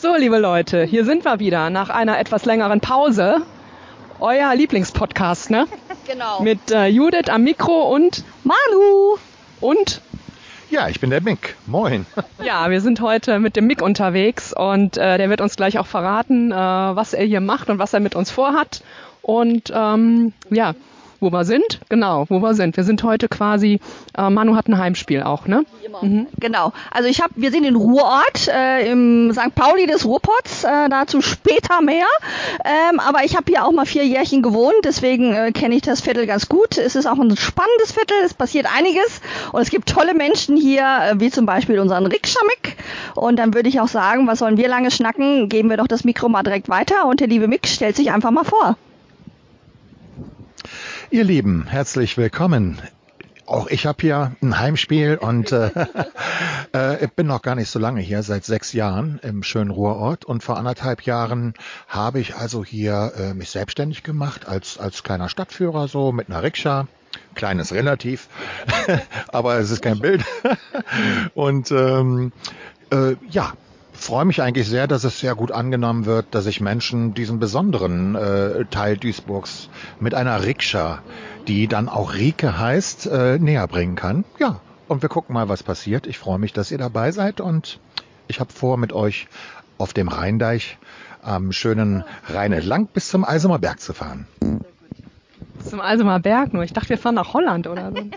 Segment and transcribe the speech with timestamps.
[0.00, 3.42] So, liebe Leute, hier sind wir wieder nach einer etwas längeren Pause.
[4.20, 5.66] Euer Lieblingspodcast, ne?
[6.06, 6.40] Genau.
[6.40, 9.18] Mit äh, Judith am Mikro und Manu.
[9.60, 10.00] und
[10.70, 11.56] Ja, ich bin der Mick.
[11.66, 12.06] Moin.
[12.44, 15.86] ja, wir sind heute mit dem Mick unterwegs und äh, der wird uns gleich auch
[15.86, 18.82] verraten, äh, was er hier macht und was er mit uns vorhat.
[19.20, 20.74] Und ähm, ja,
[21.20, 22.76] wo wir sind, genau, wo wir sind.
[22.76, 23.80] Wir sind heute quasi,
[24.16, 25.64] äh, Manu hat ein Heimspiel auch, ne?
[26.38, 26.72] Genau.
[26.90, 29.54] Also ich habe, wir sind in Ruhrort, äh, im St.
[29.54, 32.06] Pauli des Ruhrpots, äh, dazu später mehr.
[32.64, 36.00] Ähm, aber ich habe hier auch mal vier Jährchen gewohnt, deswegen äh, kenne ich das
[36.00, 36.78] Viertel ganz gut.
[36.78, 39.20] Es ist auch ein spannendes Viertel, es passiert einiges
[39.52, 42.76] und es gibt tolle Menschen hier, äh, wie zum Beispiel unseren Rick Schamik.
[43.14, 45.48] Und dann würde ich auch sagen, was sollen wir lange schnacken?
[45.48, 48.30] Geben wir doch das Mikro mal direkt weiter und der liebe Mick stellt sich einfach
[48.30, 48.76] mal vor.
[51.10, 52.82] Ihr Lieben, herzlich willkommen.
[53.46, 55.70] Auch ich habe hier ein Heimspiel und äh,
[56.74, 60.26] äh, ich bin noch gar nicht so lange hier, seit sechs Jahren im schönen Ruhrort.
[60.26, 61.54] Und vor anderthalb Jahren
[61.88, 66.42] habe ich also hier äh, mich selbstständig gemacht als, als kleiner Stadtführer, so mit einer
[66.42, 66.88] Rikscha.
[67.34, 68.28] Kleines relativ,
[69.28, 70.22] aber es ist kein Bild.
[71.34, 72.32] und ähm,
[72.90, 73.54] äh, ja,
[73.98, 78.14] freue mich eigentlich sehr, dass es sehr gut angenommen wird, dass ich Menschen diesen besonderen
[78.14, 79.68] äh, Teil Duisburgs
[80.00, 81.02] mit einer Rikscha,
[81.46, 84.24] die dann auch Rike heißt, äh, näher bringen kann.
[84.38, 86.06] Ja, und wir gucken mal, was passiert.
[86.06, 87.80] Ich freue mich, dass ihr dabei seid und
[88.28, 89.28] ich habe vor, mit euch
[89.76, 90.78] auf dem Rheindeich
[91.22, 94.26] am schönen Rhein entlang bis zum Eisemer Berg zu fahren.
[95.64, 96.62] Zum Alsemer Berg nur.
[96.62, 97.98] Ich dachte, wir fahren nach Holland oder so.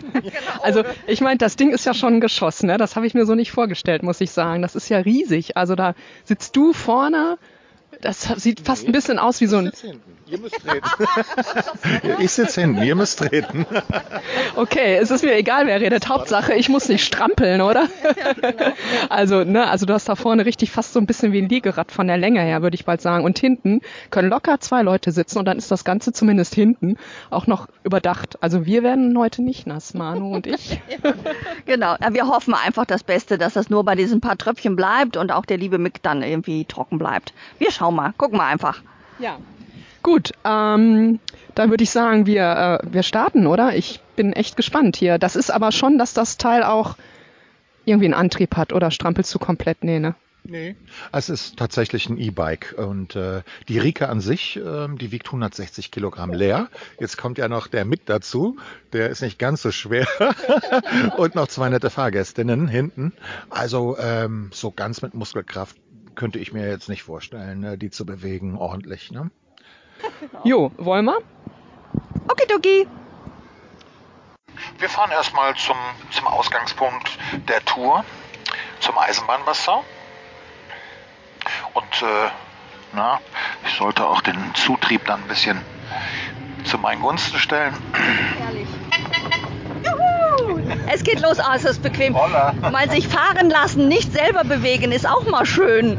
[0.62, 2.76] Also ich meine, das Ding ist ja schon ein Geschoss, ne?
[2.76, 4.62] Das habe ich mir so nicht vorgestellt, muss ich sagen.
[4.62, 5.56] Das ist ja riesig.
[5.56, 7.38] Also da sitzt du vorne.
[8.02, 9.72] Das sieht fast ein bisschen aus wie so ein.
[10.26, 10.88] Ihr müsst treten.
[12.18, 13.66] ich sitze hinten, ihr müsst treten.
[14.54, 16.08] Okay, es ist mir egal, wer redet.
[16.08, 17.88] Hauptsache, ich muss nicht strampeln, oder?
[19.08, 21.90] Also, ne, also du hast da vorne richtig fast so ein bisschen wie ein Liegerad
[21.90, 23.24] von der Länge her, würde ich bald sagen.
[23.24, 26.96] Und hinten können locker zwei Leute sitzen und dann ist das Ganze zumindest hinten
[27.30, 28.42] auch noch überdacht.
[28.42, 30.80] Also wir werden heute nicht nass, Manu und ich.
[31.66, 35.16] Genau, ja, wir hoffen einfach das Beste, dass das nur bei diesen paar Tröpfchen bleibt
[35.16, 37.32] und auch der liebe Mick dann irgendwie trocken bleibt.
[37.58, 38.82] Wir schauen mal, gucken wir einfach.
[39.18, 39.38] Ja.
[40.02, 41.20] Gut, ähm,
[41.54, 43.76] dann würde ich sagen, wir, äh, wir starten, oder?
[43.76, 45.18] Ich bin echt gespannt hier.
[45.18, 46.96] Das ist aber schon, dass das Teil auch
[47.84, 49.84] irgendwie einen Antrieb hat, oder strampelst du komplett?
[49.84, 50.14] Nee, ne?
[50.44, 50.74] Nee.
[51.12, 55.92] Es ist tatsächlich ein E-Bike und äh, die Rike an sich, ähm, die wiegt 160
[55.92, 56.68] Kilogramm leer.
[56.98, 58.56] Jetzt kommt ja noch der Mick dazu,
[58.92, 60.06] der ist nicht ganz so schwer
[61.16, 63.12] und noch zwei nette Fahrgästinnen hinten.
[63.50, 65.76] Also ähm, so ganz mit Muskelkraft
[66.14, 69.10] könnte ich mir jetzt nicht vorstellen, ne, die zu bewegen ordentlich.
[69.10, 69.30] Ne?
[70.44, 71.18] Jo, wollen wir?
[72.28, 72.86] Okidoki.
[74.78, 75.76] Wir fahren erstmal zum,
[76.10, 77.18] zum Ausgangspunkt
[77.48, 78.04] der Tour,
[78.80, 79.82] zum Eisenbahnwasser.
[81.74, 82.30] Und äh,
[82.92, 83.20] na,
[83.66, 85.60] ich sollte auch den Zutrieb dann ein bisschen
[86.64, 87.74] zu meinen Gunsten stellen.
[88.38, 88.68] Herrlich.
[90.86, 92.14] Es geht los, ah, es ist bequem.
[92.16, 92.54] Holla.
[92.70, 95.98] Mal sich fahren lassen, nicht selber bewegen, ist auch mal schön.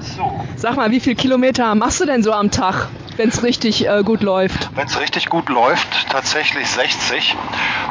[0.00, 0.30] So.
[0.56, 2.88] Sag mal, wie viel Kilometer machst du denn so am Tag,
[3.18, 4.70] wenn es richtig äh, gut läuft?
[4.76, 7.36] Wenn es richtig gut läuft, tatsächlich 60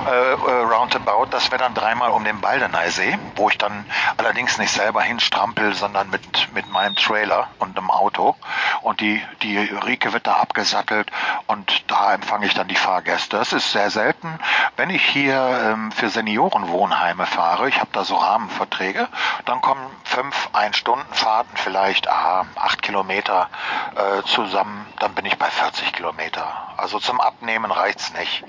[0.07, 1.27] äh, äh, roundabout.
[1.31, 6.09] Das wäre dann dreimal um den Baldeneysee, wo ich dann allerdings nicht selber hinstrampel, sondern
[6.09, 6.21] mit,
[6.53, 8.35] mit meinem Trailer und einem Auto.
[8.81, 11.11] Und die, die Rike wird da abgesattelt
[11.47, 13.37] und da empfange ich dann die Fahrgäste.
[13.37, 14.39] Das ist sehr selten.
[14.77, 15.35] Wenn ich hier
[15.73, 19.09] ähm, für Seniorenwohnheime fahre, ich habe da so Rahmenverträge,
[19.45, 23.49] dann kommen fünf Ein-Stunden-Fahrten, vielleicht ah, acht Kilometer
[23.95, 26.45] äh, zusammen, dann bin ich bei 40 Kilometer.
[26.77, 28.43] Also zum Abnehmen reicht's nicht.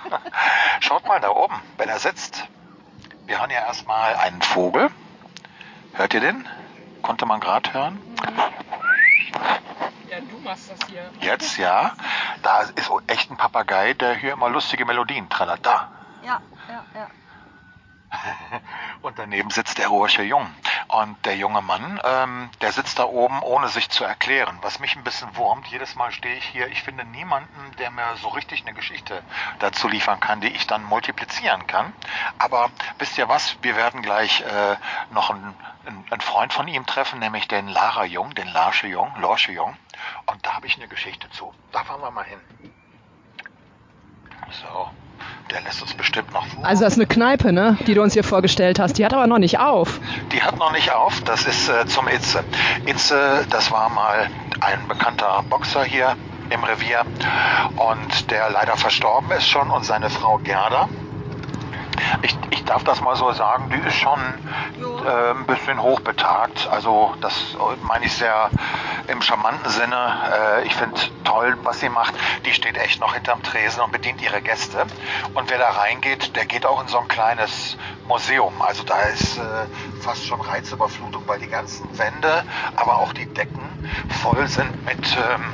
[0.80, 2.46] Schaut mal da oben, wenn er sitzt.
[3.24, 4.90] Wir haben ja erstmal einen Vogel.
[5.94, 6.46] Hört ihr den?
[7.00, 7.98] Konnte man gerade hören?
[10.10, 11.10] Ja, du machst das hier.
[11.20, 11.96] Jetzt ja.
[12.42, 15.64] Da ist echt ein Papagei, der hier immer lustige Melodien trällert.
[15.64, 15.88] Da.
[16.22, 17.06] Ja, ja, ja.
[19.02, 20.48] Und daneben sitzt der ruhige Jung.
[20.88, 24.58] Und der junge Mann, ähm, der sitzt da oben, ohne sich zu erklären.
[24.62, 28.16] Was mich ein bisschen wurmt, jedes Mal stehe ich hier, ich finde niemanden, der mir
[28.16, 29.22] so richtig eine Geschichte
[29.58, 31.92] dazu liefern kann, die ich dann multiplizieren kann.
[32.38, 34.76] Aber wisst ihr was, wir werden gleich äh,
[35.10, 35.54] noch einen,
[35.86, 39.76] einen, einen Freund von ihm treffen, nämlich den Lara Jung, den Larsche Jung, Lorsche Jung.
[40.26, 41.54] Und da habe ich eine Geschichte zu.
[41.72, 42.40] Da fahren wir mal hin.
[44.50, 44.90] So,
[45.50, 46.64] der lässt uns bestimmt noch vor.
[46.64, 48.98] Also das ist eine Kneipe, ne, die du uns hier vorgestellt hast.
[48.98, 50.00] Die hat aber noch nicht auf.
[50.32, 52.42] Die hat noch nicht auf, das ist äh, zum Itze.
[52.86, 54.28] Itze, das war mal
[54.60, 56.16] ein bekannter Boxer hier
[56.50, 57.02] im Revier
[57.76, 60.88] und der leider verstorben ist schon und seine Frau Gerda,
[62.22, 64.18] ich, ich darf das mal so sagen, die ist schon
[65.04, 66.68] äh, ein bisschen hochbetagt.
[66.70, 68.50] Also das meine ich sehr
[69.08, 69.96] im charmanten Sinne.
[70.32, 72.14] Äh, ich finde toll, was sie macht.
[72.46, 74.86] Die steht echt noch hinterm Tresen und bedient ihre Gäste.
[75.34, 77.76] Und wer da reingeht, der geht auch in so ein kleines
[78.08, 78.54] Museum.
[78.60, 79.42] Also da ist äh,
[80.00, 82.44] fast schon Reizüberflutung, weil die ganzen Wände,
[82.76, 83.62] aber auch die Decken
[84.22, 85.44] voll sind mit ähm,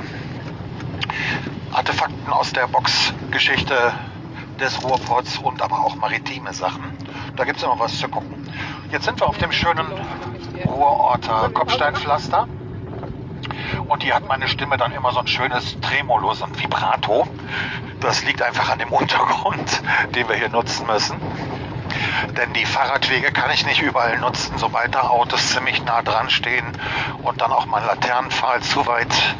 [1.73, 3.93] Artefakten aus der Boxgeschichte
[4.61, 6.83] des Ruhrpots und aber auch maritime Sachen.
[7.35, 8.47] Da gibt es immer was zu gucken.
[8.91, 9.87] Jetzt sind wir auf dem schönen
[10.65, 12.47] Ruhrorter Kopfsteinpflaster.
[13.87, 17.27] Und hier hat meine Stimme dann immer so ein schönes Tremolo, so ein Vibrato.
[17.99, 19.81] Das liegt einfach an dem Untergrund,
[20.15, 21.17] den wir hier nutzen müssen.
[22.37, 26.65] Denn die Fahrradwege kann ich nicht überall nutzen, sobald da Autos ziemlich nah dran stehen
[27.23, 29.35] und dann auch mein Laternenpfahl zu weit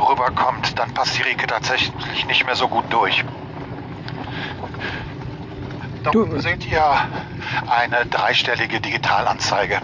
[0.00, 3.24] rüberkommt, dann passt die Rieke tatsächlich nicht mehr so gut durch.
[6.02, 6.82] Da unten seht ihr
[7.68, 9.80] eine dreistellige Digitalanzeige.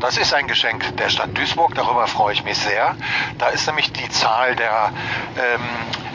[0.00, 2.96] Das ist ein Geschenk der Stadt Duisburg, darüber freue ich mich sehr.
[3.38, 4.92] Da ist nämlich die Zahl der
[5.36, 5.60] ähm,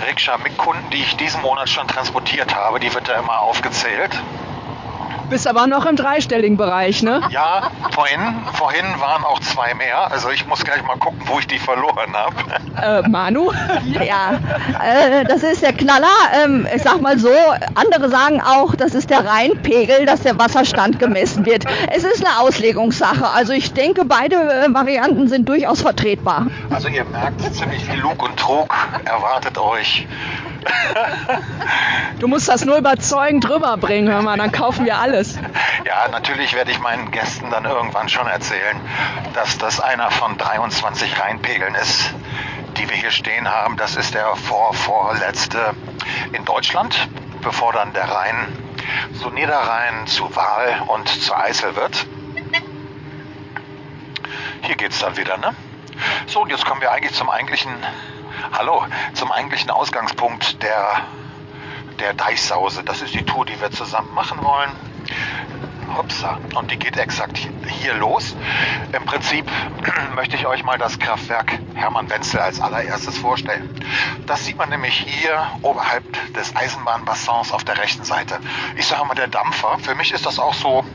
[0.07, 4.11] Rikscha-Mitkunden, die ich diesen Monat schon transportiert habe, die wird da immer aufgezählt.
[5.29, 7.21] Bist aber noch im dreistelligen Bereich, ne?
[7.29, 8.19] Ja, vorhin,
[8.53, 10.11] vorhin waren auch zwei mehr.
[10.11, 12.35] Also ich muss gleich mal gucken, wo ich die verloren habe.
[12.81, 13.51] Äh, Manu?
[14.05, 14.39] ja,
[14.83, 16.07] äh, das ist der Knaller.
[16.43, 17.29] Ähm, ich sag mal so,
[17.73, 21.65] andere sagen auch, das ist der Rheinpegel, dass der Wasserstand gemessen wird.
[21.91, 23.27] Es ist eine Auslegungssache.
[23.29, 26.47] Also ich denke, beide äh, Varianten sind durchaus vertretbar.
[26.69, 28.73] Also ihr merkt, ziemlich viel Lug und Trug
[29.05, 30.07] erwartet euch.
[32.19, 35.37] du musst das nur überzeugend rüberbringen, hör mal, dann kaufen wir alles.
[35.85, 38.79] Ja, natürlich werde ich meinen Gästen dann irgendwann schon erzählen,
[39.33, 42.13] dass das einer von 23 Rheinpegeln ist,
[42.77, 43.77] die wir hier stehen haben.
[43.77, 45.73] Das ist der vor, vorletzte
[46.33, 47.07] in Deutschland,
[47.41, 48.35] bevor dann der Rhein
[49.19, 52.05] zu Niederrhein, zu Waal und zu Eisel wird.
[54.61, 55.53] Hier geht es dann wieder, ne?
[56.27, 57.71] So, und jetzt kommen wir eigentlich zum eigentlichen
[58.51, 61.01] Hallo, zum eigentlichen Ausgangspunkt der,
[61.99, 62.83] der Deichsause.
[62.83, 64.71] Das ist die Tour, die wir zusammen machen wollen.
[65.97, 66.37] Hopsa.
[66.55, 68.35] Und die geht exakt hier los.
[68.91, 69.45] Im Prinzip
[70.15, 73.69] möchte ich euch mal das Kraftwerk Hermann Wenzel als allererstes vorstellen.
[74.25, 76.03] Das sieht man nämlich hier oberhalb
[76.33, 78.39] des Eisenbahnbassins auf der rechten Seite.
[78.75, 79.77] Ich sage mal der Dampfer.
[79.79, 80.85] Für mich ist das auch so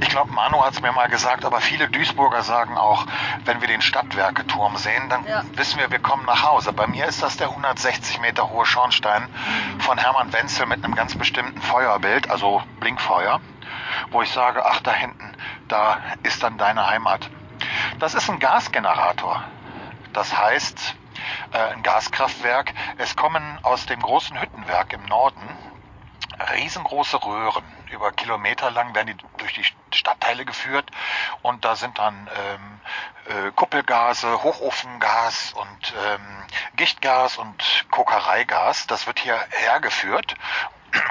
[0.00, 3.06] ich glaube, Manu hat es mir mal gesagt, aber viele Duisburger sagen auch,
[3.44, 5.42] wenn wir den Stadtwerketurm sehen, dann ja.
[5.54, 6.72] wissen wir, wir kommen nach Hause.
[6.72, 9.28] Bei mir ist das der 160 Meter hohe Schornstein
[9.78, 13.40] von Hermann Wenzel mit einem ganz bestimmten Feuerbild, also Blinkfeuer,
[14.10, 15.32] wo ich sage, ach, da hinten,
[15.68, 17.30] da ist dann deine Heimat.
[17.98, 19.44] Das ist ein Gasgenerator.
[20.12, 20.96] Das heißt,
[21.52, 22.72] äh, ein Gaskraftwerk.
[22.98, 25.40] Es kommen aus dem großen Hüttenwerk im Norden
[26.54, 27.64] riesengroße Röhren.
[27.90, 30.90] Über Kilometer lang werden die durch die Stadtteile geführt
[31.42, 32.80] und da sind dann ähm,
[33.48, 36.44] äh, Kuppelgase, Hochofengas und ähm,
[36.76, 38.86] Gichtgas und Kokereigas.
[38.86, 40.36] Das wird hier hergeführt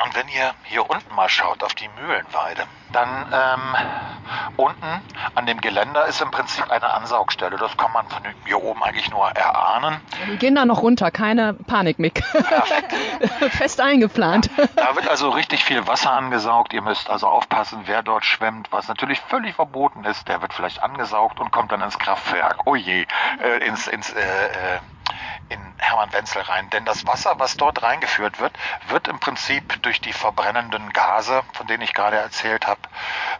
[0.04, 3.76] und wenn ihr hier unten mal schaut auf die Mühlenweide, dann ähm,
[4.58, 5.02] unten
[5.36, 7.58] an dem Geländer ist im Prinzip eine Ansaugstelle.
[7.58, 10.02] Das kann man von hier oben eigentlich nur erahnen.
[10.26, 12.24] Wir gehen da noch runter, keine Panik, Mick.
[13.52, 14.50] Fest eingeplant.
[14.58, 16.74] Ja, da wird also richtig viel Wasser angesaugt.
[16.74, 20.28] Ihr müsst also aufpassen, wer dort schwimmt, was natürlich völlig verboten ist.
[20.28, 22.66] Der wird vielleicht angesaugt und kommt dann ins Kraftwerk.
[22.66, 23.06] Oh je,
[23.44, 24.80] äh, ins, ins äh, äh,
[25.80, 26.70] Hermann Wenzel rein.
[26.70, 28.54] Denn das Wasser, was dort reingeführt wird,
[28.88, 32.82] wird im Prinzip durch die verbrennenden Gase, von denen ich gerade erzählt habe,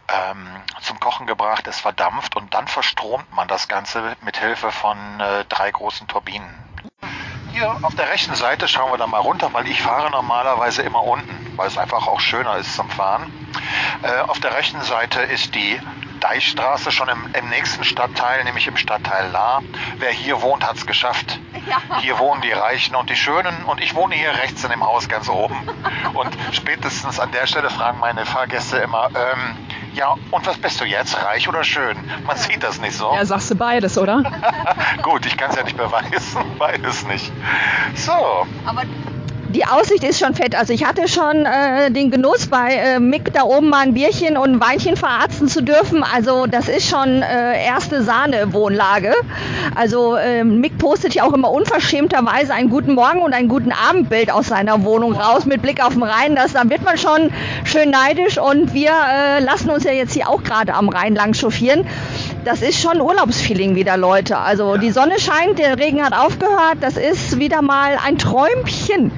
[0.08, 0.48] ähm,
[0.80, 5.44] zum Kochen gebracht, es verdampft und dann verstromt man das Ganze mit Hilfe von äh,
[5.48, 6.70] drei großen Turbinen.
[7.52, 11.02] Hier auf der rechten Seite schauen wir da mal runter, weil ich fahre normalerweise immer
[11.02, 13.30] unten, weil es einfach auch schöner ist zum Fahren.
[14.02, 15.80] Äh, auf der rechten Seite ist die
[16.20, 19.60] Deichstraße schon im, im, nächsten Stadtteil, nämlich im Stadtteil La.
[19.98, 21.40] Wer hier wohnt, hat es geschafft.
[21.66, 22.00] Ja.
[22.00, 25.08] Hier wohnen die Reichen und die Schönen und ich wohne hier rechts in dem Haus
[25.08, 25.56] ganz oben.
[26.14, 29.56] Und spätestens an der Stelle fragen meine Fahrgäste immer, ähm,
[29.94, 31.96] ja, und was bist du jetzt, reich oder schön?
[32.26, 33.12] Man sieht das nicht so.
[33.12, 34.22] Ja, sagst du beides, oder?
[35.02, 37.32] Gut, ich kann es ja nicht beweisen, beides nicht.
[37.94, 38.46] So.
[38.64, 38.82] Aber
[39.50, 40.54] die Aussicht ist schon fett.
[40.54, 44.36] Also ich hatte schon äh, den Genuss, bei äh, Mick da oben mal ein Bierchen
[44.36, 46.04] und ein Weinchen verarzten zu dürfen.
[46.04, 49.12] Also das ist schon äh, erste Sahne-Wohnlage.
[49.74, 54.30] Also äh, Mick postet ja auch immer unverschämterweise einen guten Morgen und ein guten Abendbild
[54.30, 56.36] aus seiner Wohnung raus mit Blick auf den Rhein.
[56.36, 57.30] Das, da wird man schon
[57.64, 61.34] schön neidisch und wir äh, lassen uns ja jetzt hier auch gerade am Rhein lang
[61.34, 61.86] chauffieren.
[62.44, 64.38] Das ist schon Urlaubsfeeling wieder, Leute.
[64.38, 66.78] Also die Sonne scheint, der Regen hat aufgehört.
[66.80, 69.10] Das ist wieder mal ein Träumchen.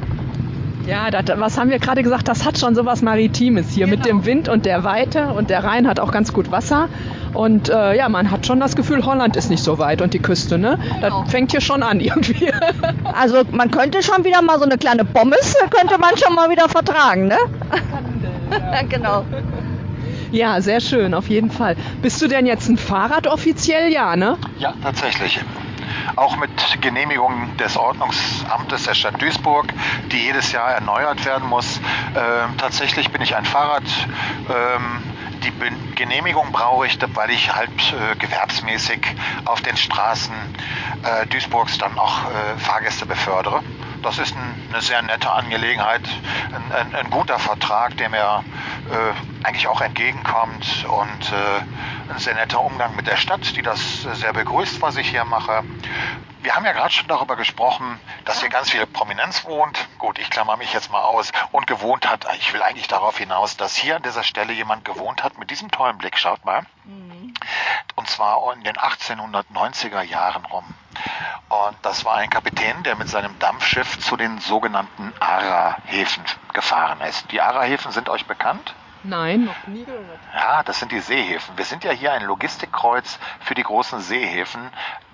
[0.86, 2.28] Ja, das, was haben wir gerade gesagt?
[2.28, 3.98] Das hat schon sowas Maritimes hier genau.
[3.98, 6.88] mit dem Wind und der Weite und der Rhein hat auch ganz gut Wasser.
[7.34, 10.18] Und äh, ja, man hat schon das Gefühl, Holland ist nicht so weit und die
[10.18, 10.78] Küste, ne?
[11.00, 11.22] Genau.
[11.22, 12.52] Das fängt hier schon an irgendwie.
[13.14, 16.68] Also man könnte schon wieder mal so eine kleine Pommes, könnte man schon mal wieder
[16.68, 17.36] vertragen, ne?
[18.50, 18.82] ja.
[18.88, 19.24] genau.
[20.30, 21.76] Ja, sehr schön, auf jeden Fall.
[22.00, 23.92] Bist du denn jetzt ein Fahrrad offiziell?
[23.92, 24.38] Ja, ne?
[24.58, 25.40] Ja, tatsächlich
[26.16, 29.72] auch mit Genehmigung des Ordnungsamtes der Stadt Duisburg,
[30.10, 31.80] die jedes Jahr erneuert werden muss.
[32.14, 33.84] Ähm, tatsächlich bin ich ein Fahrrad.
[34.48, 35.02] Ähm,
[35.42, 35.52] die
[35.96, 39.00] Genehmigung brauche ich, weil ich halt äh, gewerbsmäßig
[39.44, 40.34] auf den Straßen
[41.02, 43.62] äh, Duisburgs dann auch äh, Fahrgäste befördere.
[44.02, 46.02] Das ist ein, eine sehr nette Angelegenheit,
[46.52, 48.44] ein, ein, ein guter Vertrag, der mir
[48.90, 54.32] äh, eigentlich auch entgegenkommt und äh, sehr netter Umgang mit der Stadt, die das sehr
[54.32, 55.64] begrüßt, was ich hier mache.
[56.42, 59.88] Wir haben ja gerade schon darüber gesprochen, dass hier ganz viel Prominenz wohnt.
[59.98, 61.30] Gut, ich klammer mich jetzt mal aus.
[61.52, 65.22] Und gewohnt hat, ich will eigentlich darauf hinaus, dass hier an dieser Stelle jemand gewohnt
[65.22, 66.18] hat mit diesem tollen Blick.
[66.18, 66.62] Schaut mal.
[66.84, 67.34] Mhm.
[67.94, 70.64] Und zwar in den 1890er Jahren rum.
[71.48, 77.30] Und das war ein Kapitän, der mit seinem Dampfschiff zu den sogenannten Ara-Häfen gefahren ist.
[77.30, 78.74] Die Ara-Häfen sind euch bekannt?
[79.04, 80.20] Nein, noch nie gehört.
[80.34, 81.56] Ja, das sind die Seehäfen.
[81.56, 84.70] Wir sind ja hier ein Logistikkreuz für die großen Seehäfen.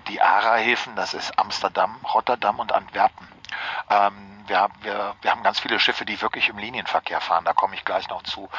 [0.07, 3.27] Die ARA-Häfen, das ist Amsterdam, Rotterdam und Antwerpen.
[3.89, 7.53] Ähm, wir, haben, wir, wir haben ganz viele Schiffe, die wirklich im Linienverkehr fahren, da
[7.53, 8.49] komme ich gleich noch zu.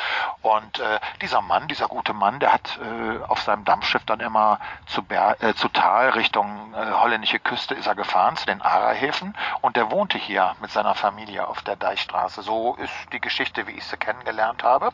[0.42, 4.60] Und äh, dieser Mann, dieser gute Mann, der hat äh, auf seinem Dampfschiff dann immer
[4.86, 9.36] zu, Ber äh, zu Tal Richtung äh, holländische Küste ist er gefahren, zu den Ara-Häfen
[9.60, 12.42] und der wohnte hier mit seiner Familie auf der Deichstraße.
[12.42, 14.90] So ist die Geschichte, wie ich sie kennengelernt habe.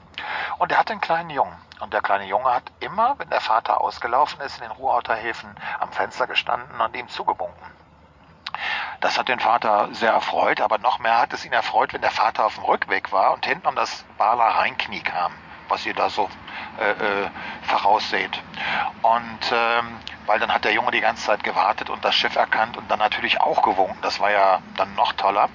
[0.58, 1.56] Und er hatte einen kleinen Jungen.
[1.80, 5.54] Und der kleine Junge hat immer, wenn der Vater ausgelaufen ist, in den Ruhrauter Häfen
[5.78, 7.76] am Fenster gestanden und ihm zugebunken.
[9.00, 12.10] Das hat den Vater sehr erfreut, aber noch mehr hat es ihn erfreut, wenn der
[12.10, 15.32] Vater auf dem Rückweg war und hinten um das Baler Rheinknie kam,
[15.68, 16.28] was ihr da so
[16.80, 17.30] äh, äh,
[17.62, 18.42] vorausseht.
[19.02, 22.76] Und ähm, weil dann hat der Junge die ganze Zeit gewartet und das Schiff erkannt
[22.76, 23.98] und dann natürlich auch gewunken.
[24.02, 25.48] Das war ja dann noch toller.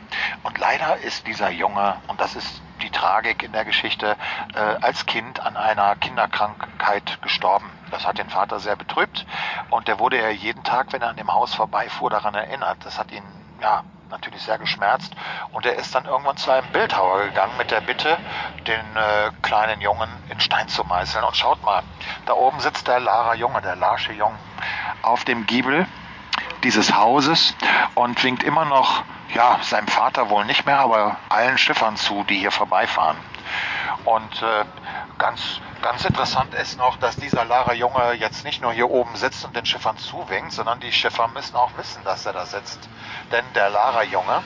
[0.44, 4.16] Und leider ist dieser Junge, und das ist die Tragik in der Geschichte,
[4.56, 7.70] äh, als Kind an einer Kinderkrankheit gestorben.
[7.92, 9.26] Das hat den Vater sehr betrübt
[9.70, 12.78] und der wurde ja jeden Tag, wenn er an dem Haus vorbeifuhr, daran erinnert.
[12.86, 13.24] Das hat ihn
[13.62, 15.16] ja natürlich sehr geschmerzt
[15.52, 18.18] und er ist dann irgendwann zu einem Bildhauer gegangen mit der Bitte,
[18.68, 21.24] den äh, kleinen Jungen in Stein zu meißeln.
[21.24, 21.84] Und schaut mal,
[22.26, 24.38] da oben sitzt der Lara Junge, der Larsche Jung,
[25.02, 25.88] auf dem Giebel
[26.64, 27.56] dieses Hauses
[27.96, 32.38] und winkt immer noch, ja, seinem Vater wohl nicht mehr, aber allen Schiffern zu, die
[32.38, 33.18] hier vorbeifahren.
[34.06, 34.66] Und äh,
[35.18, 39.46] ganz, ganz interessant ist noch, dass dieser Lara Junge jetzt nicht nur hier oben sitzt
[39.46, 42.90] und den Schiffern zuwinkt, sondern die Schiffer müssen auch wissen, dass er da sitzt.
[43.32, 44.44] Denn der Lara Junge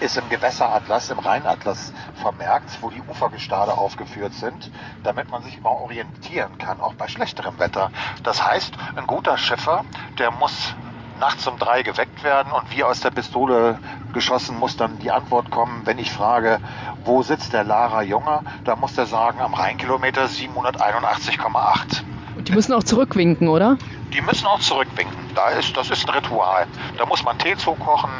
[0.00, 4.70] ist im Gewässeratlas, im Rheinatlas vermerkt, wo die Ufergestade aufgeführt sind,
[5.02, 7.90] damit man sich immer orientieren kann, auch bei schlechterem Wetter.
[8.22, 9.84] Das heißt, ein guter Schiffer,
[10.18, 10.74] der muss
[11.18, 13.78] nachts um drei geweckt werden und wie aus der Pistole
[14.12, 16.60] geschossen muss dann die Antwort kommen, wenn ich frage,
[17.04, 22.02] wo sitzt der Lara Junge, da muss der sagen, am Rheinkilometer 781,8.
[22.36, 23.78] Und die müssen auch zurückwinken, oder?
[24.12, 25.16] Die müssen auch zurückwinken.
[25.34, 26.66] Da ist, das ist ein Ritual.
[26.98, 28.10] Da muss man Tee zukochen,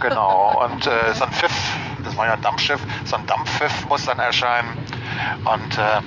[0.00, 0.64] genau.
[0.64, 4.18] Und äh, so ein Pfiff, das war ja ein Dampfschiff, so ein Dampfpfiff muss dann
[4.18, 4.68] erscheinen.
[5.44, 6.00] Und äh,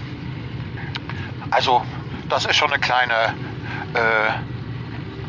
[1.51, 1.83] also,
[2.29, 3.36] das ist schon eine kleine
[3.93, 4.50] äh,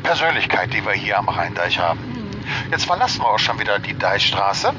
[0.03, 2.01] Persönlichkeit, die wir hier am Rheindeich haben.
[2.71, 4.75] Jetzt verlassen wir auch schon wieder die Deichstraße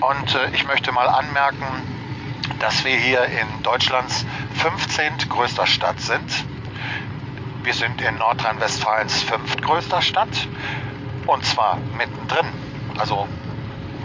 [0.00, 1.66] und äh, ich möchte mal anmerken,
[2.58, 4.24] dass wir hier in Deutschlands
[4.54, 5.28] 15.
[5.28, 6.44] größter Stadt sind.
[7.62, 10.48] Wir sind in Nordrhein-Westfalens fünftgrößter Stadt
[11.26, 12.46] und zwar mittendrin.
[12.98, 13.28] Also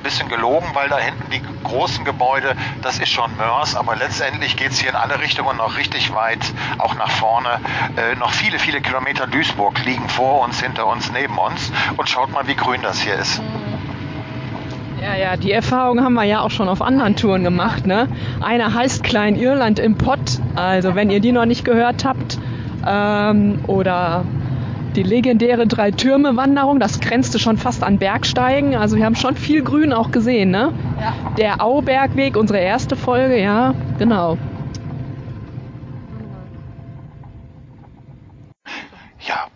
[0.04, 4.72] bisschen gelogen, weil da hinten die großen Gebäude, das ist schon Mörs, aber letztendlich geht
[4.72, 6.40] es hier in alle Richtungen noch richtig weit,
[6.78, 7.60] auch nach vorne.
[7.96, 11.72] Äh, noch viele, viele Kilometer Duisburg liegen vor uns, hinter uns, neben uns.
[11.98, 13.42] Und schaut mal, wie grün das hier ist.
[15.02, 17.86] Ja, ja, die Erfahrung haben wir ja auch schon auf anderen Touren gemacht.
[17.86, 18.08] Ne?
[18.40, 20.40] Einer heißt Klein Irland im Pott.
[20.56, 22.40] Also wenn ihr die noch nicht gehört habt
[22.88, 24.24] ähm, oder
[24.96, 28.76] die legendäre Drei-Türme-Wanderung, das grenzte schon fast an Bergsteigen.
[28.76, 30.72] Also wir haben schon viel Grün auch gesehen, ne?
[31.00, 31.14] Ja.
[31.38, 34.38] Der Aubergweg, unsere erste Folge, ja, genau.
[39.20, 39.48] Ja,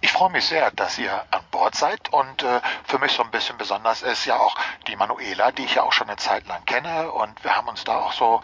[0.00, 3.30] ich freue mich sehr, dass ihr an Bord seid und äh, für mich so ein
[3.30, 4.56] bisschen besonders ist ja auch
[4.88, 7.84] die Manuela, die ich ja auch schon eine Zeit lang kenne und wir haben uns
[7.84, 8.40] da auch so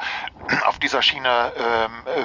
[0.67, 2.25] auf dieser Schiene ähm, äh,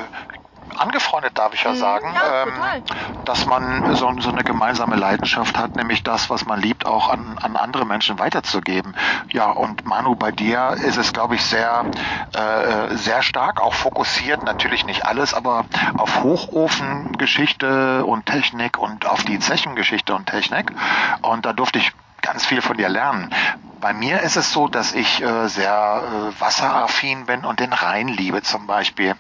[0.77, 1.77] angefreundet darf ich ja mhm.
[1.77, 2.84] sagen, ja, ähm,
[3.25, 7.38] dass man so, so, eine gemeinsame Leidenschaft hat, nämlich das, was man liebt, auch an,
[7.41, 8.96] an andere Menschen weiterzugeben.
[9.32, 11.86] Ja, und Manu, bei dir ist es, glaube ich, sehr,
[12.34, 15.65] äh, sehr stark, auch fokussiert, natürlich nicht alles, aber
[15.98, 20.72] auf Hochofengeschichte und Technik und auf die Zechengeschichte und Technik.
[21.22, 21.91] Und da durfte ich
[22.22, 23.29] ganz viel von dir lernen.
[23.84, 28.08] Bei mir ist es so, dass ich äh, sehr äh, wasseraffin bin und den Rhein
[28.08, 29.13] liebe zum Beispiel.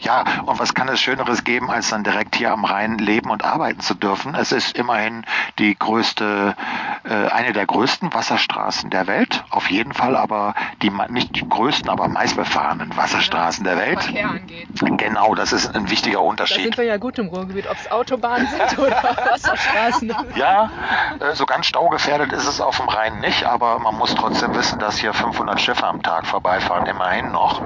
[0.00, 3.44] Ja, und was kann es Schöneres geben, als dann direkt hier am Rhein leben und
[3.44, 4.34] arbeiten zu dürfen?
[4.34, 5.24] Es ist immerhin
[5.60, 6.56] die größte,
[7.04, 9.44] äh, eine der größten Wasserstraßen der Welt.
[9.50, 14.02] Auf jeden Fall aber die nicht die größten, aber meistbefahrenen Wasserstraßen der Welt.
[14.02, 14.68] Verkehr angeht.
[14.98, 16.58] Genau, das ist ein wichtiger Unterschied.
[16.58, 20.12] Da sind wir ja gut im Ruhrgebiet, ob es Autobahnen sind oder Wasserstraßen.
[20.34, 20.72] Ja,
[21.20, 24.54] äh, so ganz staugefährdet ist es auf dem Rhein nicht, aber man muss muss trotzdem
[24.54, 27.60] wissen, dass hier 500 Schiffe am Tag vorbeifahren, immerhin noch.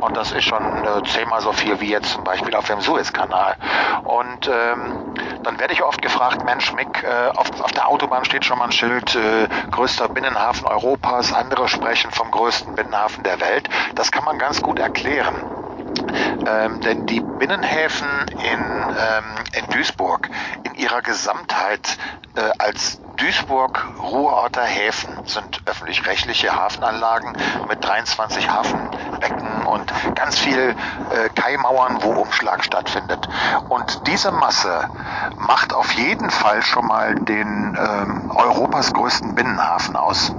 [0.00, 3.56] Und das ist schon äh, zehnmal so viel wie jetzt zum Beispiel auf dem Suezkanal.
[4.04, 8.44] Und ähm, dann werde ich oft gefragt, Mensch, Mick, äh, auf, auf, der Autobahn steht
[8.44, 13.68] schon mal ein Schild, äh, größter Binnenhafen Europas, andere sprechen vom größten Binnenhafen der Welt.
[13.94, 15.34] Das kann man ganz gut erklären.
[16.46, 19.24] Ähm, denn die Binnenhäfen in, ähm,
[19.58, 20.30] in Duisburg
[20.64, 21.98] in ihrer Gesamtheit
[22.34, 27.32] äh, als Duisburg-Ruhrorter Häfen sind öffentlich-rechtliche Hafenanlagen
[27.68, 30.74] mit 23 Hafenbecken und ganz viel
[31.10, 33.28] äh, Kaimauern, wo Umschlag stattfindet.
[33.68, 34.88] Und diese Masse
[35.36, 40.34] macht auf jeden Fall schon mal den ähm, Europas größten Binnenhafen aus.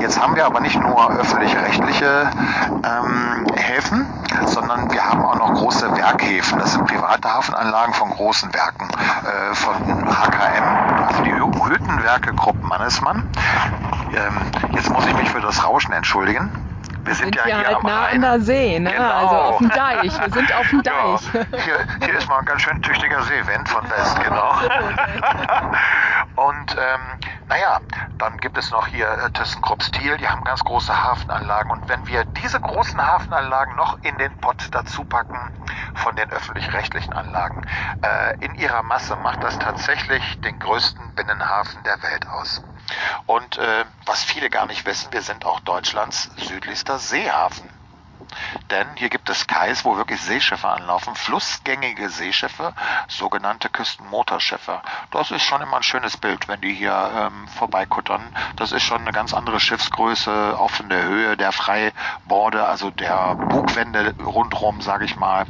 [0.00, 2.30] Jetzt haben wir aber nicht nur öffentlich-rechtliche
[2.84, 4.06] ähm, Häfen,
[4.46, 6.58] sondern wir haben auch noch große Werkhäfen.
[6.58, 11.30] Das sind private Hafenanlagen von großen Werken, äh, von HKM, also die
[12.36, 13.28] Gruppen Mannesmann.
[14.14, 16.50] Ähm, jetzt muss ich mich für das Rauschen entschuldigen.
[17.04, 18.92] Wir sind, sind ja, hier halt nah an der See, ne?
[18.92, 19.10] Genau.
[19.10, 20.20] also auf dem Deich.
[20.20, 21.34] Wir sind auf dem Deich.
[21.34, 21.58] Ja.
[21.58, 24.54] Hier, hier, ist mal ein ganz schön tüchtiger Seewind von West, genau.
[26.36, 27.00] Und ähm,
[27.48, 27.80] naja,
[28.18, 31.70] dann gibt es noch hier äh, ThyssenKrupp Steel, die haben ganz große Hafenanlagen.
[31.72, 35.36] Und wenn wir diese großen Hafenanlagen noch in den Pott dazu packen
[35.94, 37.66] von den öffentlich-rechtlichen Anlagen,
[38.02, 42.62] äh, in ihrer Masse macht das tatsächlich den größten Binnenhafen der Welt aus.
[43.26, 47.71] Und äh, was viele gar nicht wissen, wir sind auch Deutschlands südlichster Seehafen.
[48.72, 52.72] Denn hier gibt es Kais, wo wirklich Seeschiffe anlaufen, flussgängige Seeschiffe,
[53.06, 54.80] sogenannte Küstenmotorschiffe.
[55.10, 58.22] Das ist schon immer ein schönes Bild, wenn die hier ähm, vorbeikuttern.
[58.56, 63.34] Das ist schon eine ganz andere Schiffsgröße, auch von der Höhe der Freiborde, also der
[63.34, 65.44] Bugwände rundherum, sage ich mal.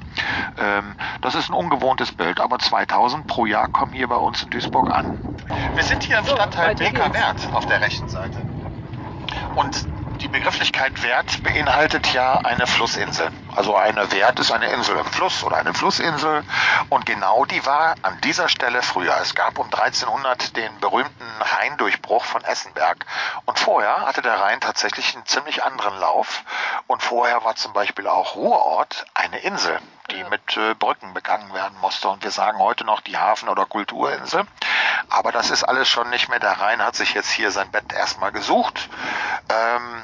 [0.58, 4.50] Ähm, das ist ein ungewohntes Bild, aber 2000 pro Jahr kommen hier bei uns in
[4.50, 5.37] Duisburg an.
[5.74, 8.38] Wir sind hier im Stadtteil Beker-Wert auf der rechten Seite.
[9.54, 9.91] Und
[10.33, 13.31] Begrifflichkeit Wert beinhaltet ja eine Flussinsel.
[13.55, 16.42] Also eine Wert ist eine Insel im Fluss oder eine Flussinsel.
[16.88, 19.14] Und genau die war an dieser Stelle früher.
[19.21, 23.05] Es gab um 1300 den berühmten Rheindurchbruch von Essenberg.
[23.45, 26.45] Und vorher hatte der Rhein tatsächlich einen ziemlich anderen Lauf.
[26.87, 29.79] Und vorher war zum Beispiel auch Ruhrort eine Insel,
[30.11, 32.09] die mit äh, Brücken begangen werden musste.
[32.09, 34.47] Und wir sagen heute noch die Hafen- oder Kulturinsel.
[35.11, 36.40] Aber das ist alles schon nicht mehr.
[36.40, 38.88] Der Rhein hat sich jetzt hier sein Bett erstmal gesucht.
[39.51, 40.03] Ähm,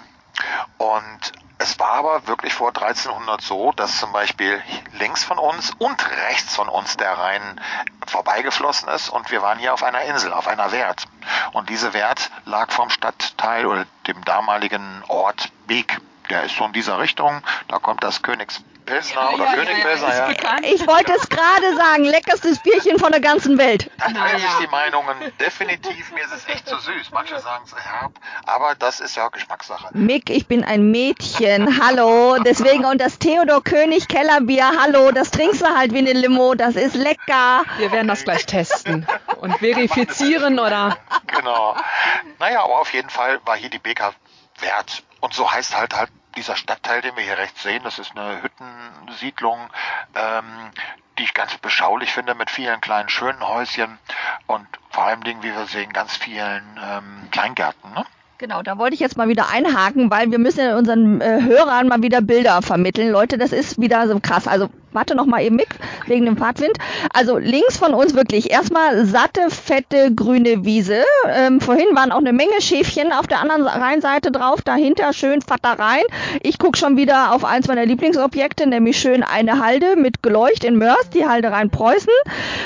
[0.79, 4.63] und es war aber wirklich vor 1300 so, dass zum Beispiel
[4.93, 7.61] links von uns und rechts von uns der Rhein
[8.07, 11.05] vorbeigeflossen ist und wir waren hier auf einer Insel, auf einer Wert.
[11.53, 16.01] Und diese Wert lag vom Stadtteil oder dem damaligen Ort Beek.
[16.31, 17.43] Der ist so in dieser Richtung.
[17.67, 20.57] Da kommt das Königs Pilsner oder ja, König Pilsner, ja.
[20.63, 23.91] Ich wollte es gerade sagen, leckerstes Bierchen von der ganzen Welt.
[23.99, 26.13] Da teilen sich die Meinungen definitiv.
[26.13, 27.11] Mir ist es echt zu süß.
[27.13, 28.13] Manche sagen es herb,
[28.47, 29.89] aber das ist ja Geschmackssache.
[29.93, 31.85] Mick, ich bin ein Mädchen.
[31.85, 32.39] Hallo.
[32.43, 34.73] Deswegen und das Theodor König Kellerbier.
[34.81, 36.55] Hallo, das trinkst du halt wie eine Limo.
[36.55, 37.65] Das ist lecker.
[37.77, 39.07] Wir werden das gleich testen
[39.41, 40.97] und verifizieren oder.
[41.27, 41.77] Genau.
[42.39, 44.15] Naja, aber auf jeden Fall war hier die BK
[44.61, 45.03] wert.
[45.21, 48.43] Und so heißt halt halt dieser Stadtteil, den wir hier rechts sehen, das ist eine
[48.43, 49.59] Hüttensiedlung,
[50.15, 50.45] ähm,
[51.19, 53.99] die ich ganz beschaulich finde mit vielen kleinen schönen Häuschen
[54.47, 57.93] und vor allem Dingen, wie wir sehen, ganz vielen ähm, Kleingärten.
[57.93, 58.05] Ne?
[58.39, 61.89] Genau, da wollte ich jetzt mal wieder einhaken, weil wir müssen ja unseren äh, Hörern
[61.89, 63.11] mal wieder Bilder vermitteln.
[63.11, 64.47] Leute, das ist wieder so krass.
[64.47, 65.69] Also warte noch mal eben mit,
[66.07, 66.77] wegen dem Fahrtwind.
[67.13, 71.03] Also links von uns wirklich erstmal satte, fette, grüne Wiese.
[71.29, 74.63] Ähm, vorhin waren auch eine Menge Schäfchen auf der anderen Rheinseite drauf.
[74.63, 76.03] Dahinter schön Vater rein.
[76.43, 80.77] Ich guck schon wieder auf eins meiner Lieblingsobjekte, nämlich schön eine Halde mit Geleucht in
[80.77, 82.13] Mörs, die Halde Rhein-Preußen.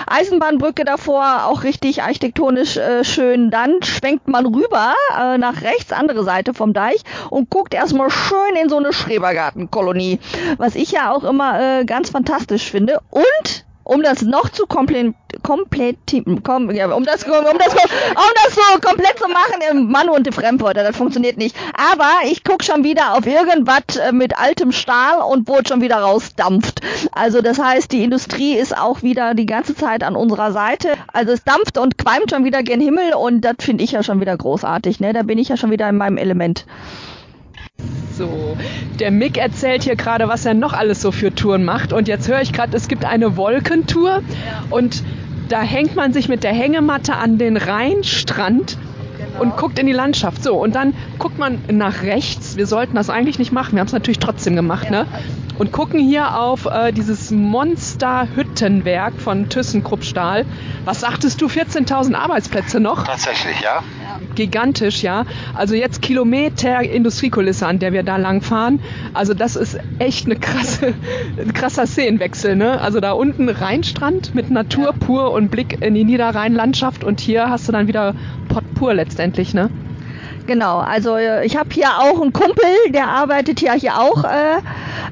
[0.06, 3.50] Eisenbahnbrücke davor, auch richtig architektonisch äh, schön.
[3.50, 8.56] Dann schwenkt man rüber äh, nach rechts, andere Seite vom Deich und guckt erstmal schön
[8.60, 10.18] in so eine Schrebergartenkolonie.
[10.58, 13.00] Was ich ja auch immer äh, ganz fantastisch finde.
[13.10, 15.96] Und um das noch zu komplett, komplett,
[16.44, 20.32] kom, ja, um das, um das, um das so komplett zu machen, Mann und die
[20.32, 21.56] Fremdwörter, das funktioniert nicht.
[21.74, 25.80] Aber ich guck schon wieder auf irgendwas äh, mit altem Stahl und wo es schon
[25.80, 26.80] wieder rausdampft.
[27.12, 30.92] Also das heißt, die Industrie ist auch wieder die ganze Zeit an unserer Seite.
[31.12, 34.20] Also es dampft und qualmt schon wieder gen Himmel und das finde ich ja schon
[34.20, 35.00] wieder großartig.
[35.00, 35.12] Ne?
[35.12, 36.66] Da bin ich ja schon wieder in meinem Element.
[38.16, 38.56] So,
[38.98, 41.92] der Mick erzählt hier gerade, was er noch alles so für Touren macht.
[41.92, 44.10] Und jetzt höre ich gerade, es gibt eine Wolkentour.
[44.10, 44.22] Ja.
[44.70, 45.02] Und
[45.48, 48.78] da hängt man sich mit der Hängematte an den Rheinstrand
[49.16, 49.42] genau.
[49.42, 50.42] und guckt in die Landschaft.
[50.42, 52.56] So, und dann guckt man nach rechts.
[52.56, 53.72] Wir sollten das eigentlich nicht machen.
[53.72, 55.02] Wir haben es natürlich trotzdem gemacht, ja.
[55.02, 55.06] ne?
[55.58, 60.46] Und gucken hier auf äh, dieses Monster-Hüttenwerk von ThyssenKrupp Stahl.
[60.84, 63.04] Was sagtest du, 14.000 Arbeitsplätze noch?
[63.04, 63.82] Tatsächlich, ja
[64.34, 65.24] gigantisch, ja.
[65.54, 68.80] Also jetzt Kilometer Industriekulisse, an der wir da lang fahren.
[69.14, 70.94] Also das ist echt eine krasse,
[71.38, 72.80] ein krasser Szenenwechsel, ne?
[72.80, 77.68] Also da unten Rheinstrand mit Natur pur und Blick in die Niederrheinlandschaft und hier hast
[77.68, 78.14] du dann wieder
[78.48, 79.70] Pott pur letztendlich, ne?
[80.46, 84.56] Genau, also äh, ich habe hier auch einen Kumpel, der arbeitet ja hier auch äh,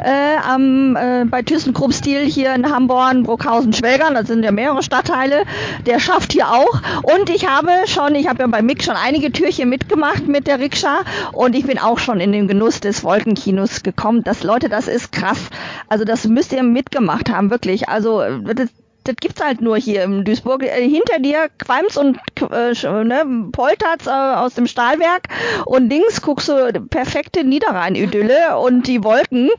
[0.00, 4.82] äh, am, äh, bei ThyssenKrupp Steel hier in Hamborn, Bruckhausen, Schwelgern, das sind ja mehrere
[4.82, 5.44] Stadtteile,
[5.86, 9.30] der schafft hier auch und ich habe schon, ich habe ja bei Mick schon einige
[9.30, 11.00] Türchen mitgemacht mit der Rikscha
[11.32, 14.24] und ich bin auch schon in den Genuss des Wolkenkinos gekommen.
[14.24, 15.38] Das, Leute, das ist krass.
[15.88, 17.88] Also das müsst ihr mitgemacht haben, wirklich.
[17.88, 18.22] Also
[18.54, 18.68] das,
[19.04, 20.62] das gibt's halt nur hier im Duisburg.
[20.62, 22.18] Äh, hinter dir qualmt's und
[22.50, 25.28] äh, ne, poltert's äh, aus dem Stahlwerk
[25.66, 29.50] und links guckst du perfekte Niederrhein-Idylle und die Wolken.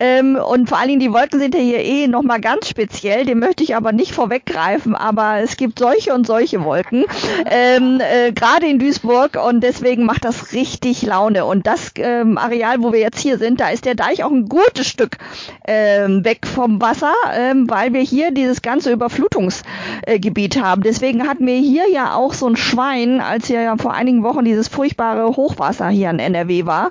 [0.00, 3.24] Ähm, und vor allen Dingen die Wolken sind ja hier eh nochmal ganz speziell.
[3.24, 7.04] Den möchte ich aber nicht vorweggreifen, aber es gibt solche und solche Wolken.
[7.50, 11.44] Ähm, äh, Gerade in Duisburg und deswegen macht das richtig Laune.
[11.44, 14.46] Und das ähm, Areal, wo wir jetzt hier sind, da ist der Deich auch ein
[14.46, 15.18] gutes Stück
[15.66, 20.82] ähm, weg vom Wasser, ähm, weil wir hier dieses ganze Überflutungsgebiet haben.
[20.82, 24.44] Deswegen hatten wir hier ja auch so ein Schwein, als hier ja vor einigen Wochen
[24.44, 26.90] dieses furchtbare Hochwasser hier in NRW war.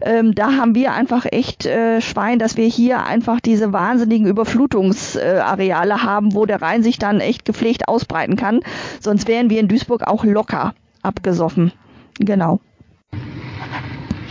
[0.00, 5.94] Ähm, da haben wir einfach echt äh, Schwein, dass wir hier einfach diese wahnsinnigen Überflutungsareale
[5.94, 8.60] äh, haben, wo der Rhein sich dann echt gepflegt ausbreiten kann.
[9.00, 11.72] Sonst wären wir in Duisburg auch locker abgesoffen.
[12.18, 12.60] Genau.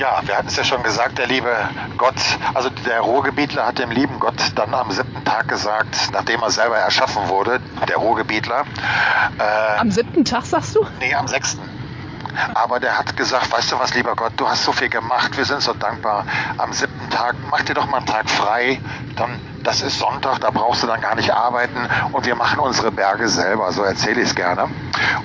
[0.01, 1.55] Ja, wir hatten es ja schon gesagt, der liebe
[1.99, 2.15] Gott,
[2.55, 6.77] also der Ruhrgebietler hat dem lieben Gott dann am siebten Tag gesagt, nachdem er selber
[6.77, 8.65] erschaffen wurde, der Ruhrgebietler.
[9.37, 10.87] Äh, am siebten Tag sagst du?
[10.99, 11.61] Nee, am sechsten.
[12.55, 15.45] Aber der hat gesagt, weißt du was, lieber Gott, du hast so viel gemacht, wir
[15.45, 16.25] sind so dankbar.
[16.57, 18.79] Am siebten Tag, mach dir doch mal einen Tag frei,
[19.15, 22.91] dann das ist Sonntag, da brauchst du dann gar nicht arbeiten und wir machen unsere
[22.91, 24.67] Berge selber, so erzähle ich es gerne.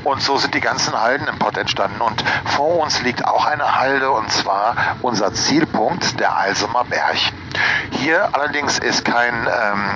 [0.05, 3.77] Und so sind die ganzen Halden im Pott entstanden und vor uns liegt auch eine
[3.77, 7.17] Halde und zwar unser Zielpunkt, der Alsumer Berg.
[7.93, 9.91] Hier allerdings ist kein, ähm,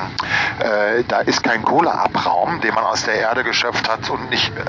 [0.61, 4.63] äh, da ist kein Kohleabraum, den man aus der Erde geschöpft hat und nicht äh,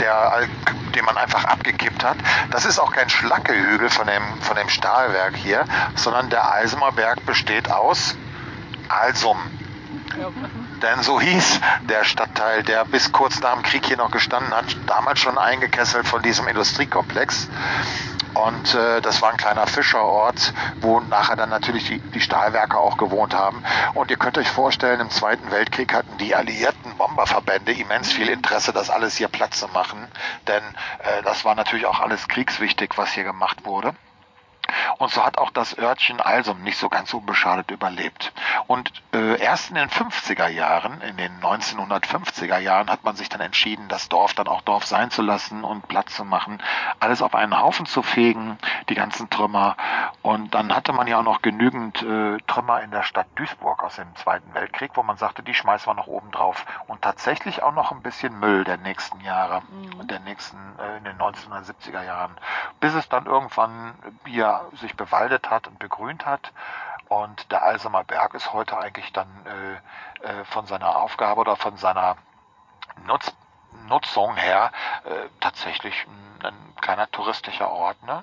[0.00, 0.48] der,
[0.94, 2.16] den man einfach abgekippt hat.
[2.50, 5.64] Das ist auch kein Schlackehügel von dem, von dem Stahlwerk hier,
[5.96, 8.16] sondern der Alsumer Berg besteht aus
[8.88, 9.38] Alsum.
[10.82, 14.76] Denn so hieß der Stadtteil, der bis kurz nach dem Krieg hier noch gestanden hat,
[14.86, 17.48] damals schon eingekesselt von diesem Industriekomplex.
[18.34, 22.96] Und äh, das war ein kleiner Fischerort, wo nachher dann natürlich die, die Stahlwerke auch
[22.96, 23.62] gewohnt haben.
[23.94, 28.72] Und ihr könnt euch vorstellen, im Zweiten Weltkrieg hatten die alliierten Bomberverbände immens viel Interesse,
[28.72, 30.08] das alles hier Platz zu machen.
[30.48, 30.62] Denn
[31.00, 33.94] äh, das war natürlich auch alles kriegswichtig, was hier gemacht wurde.
[34.98, 38.32] Und so hat auch das Örtchen Alsum nicht so ganz unbeschadet überlebt.
[38.66, 43.40] Und äh, erst in den 50er Jahren, in den 1950er Jahren, hat man sich dann
[43.40, 46.62] entschieden, das Dorf dann auch Dorf sein zu lassen und Platz zu machen,
[47.00, 49.76] alles auf einen Haufen zu fegen, die ganzen Trümmer.
[50.22, 53.96] Und dann hatte man ja auch noch genügend äh, Trümmer in der Stadt Duisburg aus
[53.96, 56.64] dem Zweiten Weltkrieg, wo man sagte, die schmeißen wir noch oben drauf.
[56.86, 60.06] Und tatsächlich auch noch ein bisschen Müll der nächsten Jahre, mhm.
[60.06, 62.36] der nächsten, äh, in den 1970er Jahren,
[62.80, 63.94] bis es dann irgendwann
[64.80, 66.52] sich bewaldet hat und begrünt hat.
[67.08, 71.76] Und der Alsamer Berg ist heute eigentlich dann äh, äh, von seiner Aufgabe oder von
[71.76, 72.16] seiner
[73.06, 73.32] Nutz
[73.88, 74.70] Nutzung her
[75.04, 77.96] äh, tatsächlich ein, ein, kleiner touristischer Ort.
[78.06, 78.22] Ne?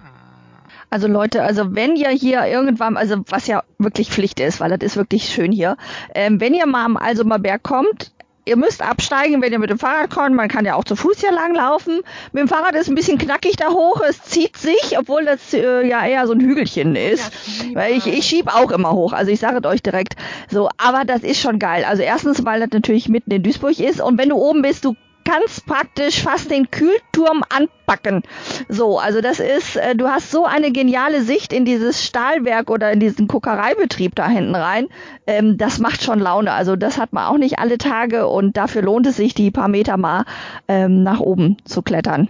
[0.89, 4.79] Also Leute, also wenn ihr hier irgendwann, also was ja wirklich Pflicht ist, weil das
[4.81, 5.77] ist wirklich schön hier,
[6.15, 8.11] ähm, wenn ihr mal am Alsumer Berg kommt,
[8.49, 10.35] ihr müsst absteigen, wenn ihr mit dem Fahrrad kommt.
[10.35, 12.01] Man kann ja auch zu Fuß hier lang laufen.
[12.31, 14.01] Mit dem Fahrrad ist ein bisschen knackig da hoch.
[14.01, 17.31] Es zieht sich, obwohl das äh, ja eher so ein Hügelchen ist.
[17.69, 19.13] Ja, weil ich, ich schieb auch immer hoch.
[19.13, 20.15] Also ich sage es euch direkt.
[20.49, 21.85] So, aber das ist schon geil.
[21.88, 24.01] Also erstens, weil das natürlich mitten in Duisburg ist.
[24.01, 24.95] Und wenn du oben bist, du
[25.29, 28.23] kannst praktisch fast den Kühlturm anpacken.
[28.67, 32.91] So, also das ist, äh, du hast so eine geniale Sicht in dieses Stahlwerk oder
[32.91, 34.87] in diesen Kokereibetrieb da hinten rein.
[35.27, 36.51] Ähm, das macht schon Laune.
[36.51, 39.67] Also das hat man auch nicht alle Tage und dafür lohnt es sich, die paar
[39.67, 40.25] Meter mal
[40.67, 42.29] ähm, nach oben zu klettern.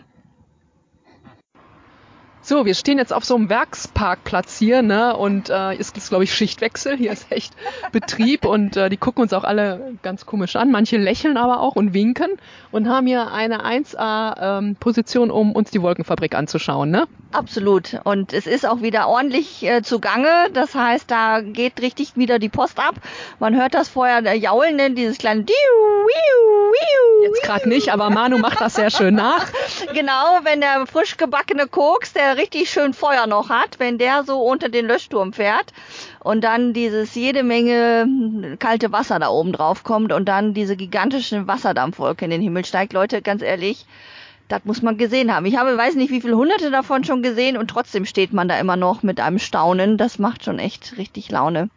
[2.49, 5.15] So, wir stehen jetzt auf so einem Werksparkplatz hier, ne?
[5.15, 6.97] Und äh, ist, ist glaube ich, Schichtwechsel.
[6.97, 7.53] Hier ist echt
[7.91, 10.71] Betrieb und äh, die gucken uns auch alle ganz komisch an.
[10.71, 12.39] Manche lächeln aber auch und winken
[12.71, 17.07] und haben hier eine 1A-Position, ähm, um uns die Wolkenfabrik anzuschauen, ne?
[17.33, 17.99] Absolut.
[18.05, 20.49] Und es ist auch wieder ordentlich äh, zugange.
[20.53, 22.95] Das heißt, da geht richtig wieder die Post ab.
[23.38, 24.89] Man hört das vorher der Jaulen, ne?
[24.89, 29.45] dieses kleine Diu, Wiu, Wiu, Jetzt gerade nicht, aber Manu macht das sehr schön nach.
[29.93, 34.39] genau, wenn der frisch gebackene Koks, der richtig schön Feuer noch hat, wenn der so
[34.41, 35.73] unter den Löschturm fährt
[36.19, 41.47] und dann dieses jede Menge kalte Wasser da oben drauf kommt und dann diese gigantische
[41.47, 42.93] Wasserdampfwolke in den Himmel steigt.
[42.93, 43.86] Leute, ganz ehrlich,
[44.47, 45.45] das muss man gesehen haben.
[45.45, 48.58] Ich habe, weiß nicht, wie viele hunderte davon schon gesehen und trotzdem steht man da
[48.58, 49.97] immer noch mit einem Staunen.
[49.97, 51.69] Das macht schon echt richtig Laune.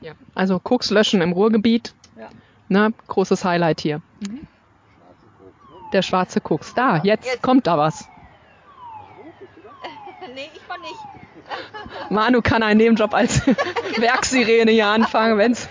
[0.00, 1.94] Ja, also Koks löschen im Ruhrgebiet.
[2.18, 2.28] Ja.
[2.68, 4.02] Ne, großes Highlight hier.
[4.20, 4.46] Mhm.
[5.92, 6.74] Der schwarze Koks.
[6.74, 8.08] Da, jetzt, jetzt kommt da was.
[10.38, 10.94] Nee, ich war nicht.
[12.10, 13.46] Manu kann einen Nebenjob als
[13.96, 15.68] Werksirene hier anfangen, wenn es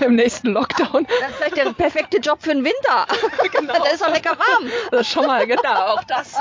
[0.00, 1.06] im nächsten Lockdown.
[1.06, 3.06] Das ist vielleicht der perfekte Job für den Winter.
[3.54, 3.74] Genau.
[3.74, 4.68] Da ist auch lecker warm.
[4.90, 6.34] Das ist schon mal, genau, auch das.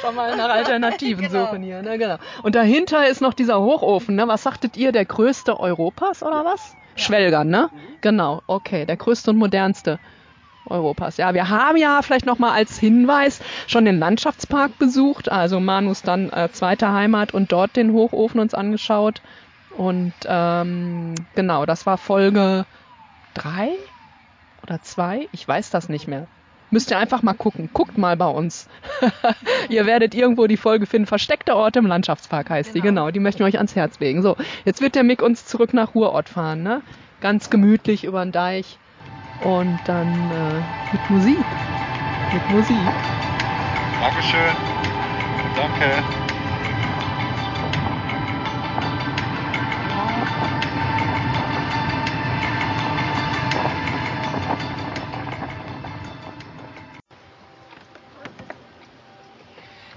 [0.00, 1.46] schon mal nach Alternativen genau.
[1.46, 1.80] suchen hier.
[1.80, 1.96] Ne?
[1.96, 2.16] Genau.
[2.42, 4.14] Und dahinter ist noch dieser Hochofen.
[4.14, 4.28] Ne?
[4.28, 6.76] Was sagtet ihr, der größte Europas oder was?
[6.96, 7.02] Ja.
[7.02, 7.70] Schwelgern, ne?
[8.02, 9.98] Genau, okay, der größte und modernste.
[10.66, 11.16] Europas.
[11.16, 16.30] Ja, wir haben ja vielleicht nochmal als Hinweis schon den Landschaftspark besucht, also Manus dann
[16.30, 19.22] äh, zweite Heimat und dort den Hochofen uns angeschaut.
[19.76, 22.66] Und ähm, genau, das war Folge
[23.34, 23.70] drei
[24.62, 26.26] oder zwei, ich weiß das nicht mehr.
[26.72, 27.68] Müsst ihr einfach mal gucken.
[27.72, 28.68] Guckt mal bei uns.
[29.68, 31.06] ihr werdet irgendwo die Folge finden.
[31.06, 32.74] Versteckte Orte im Landschaftspark heißt genau.
[32.74, 32.88] die.
[32.88, 34.22] Genau, die möchten wir euch ans Herz legen.
[34.22, 36.62] So, jetzt wird der Mick uns zurück nach Ruhrort fahren.
[36.62, 36.82] Ne?
[37.20, 38.78] Ganz gemütlich über den Deich
[39.42, 41.44] und dann äh, mit Musik.
[42.32, 42.76] Mit Musik.
[44.00, 44.56] Dankeschön.
[45.56, 46.02] Danke.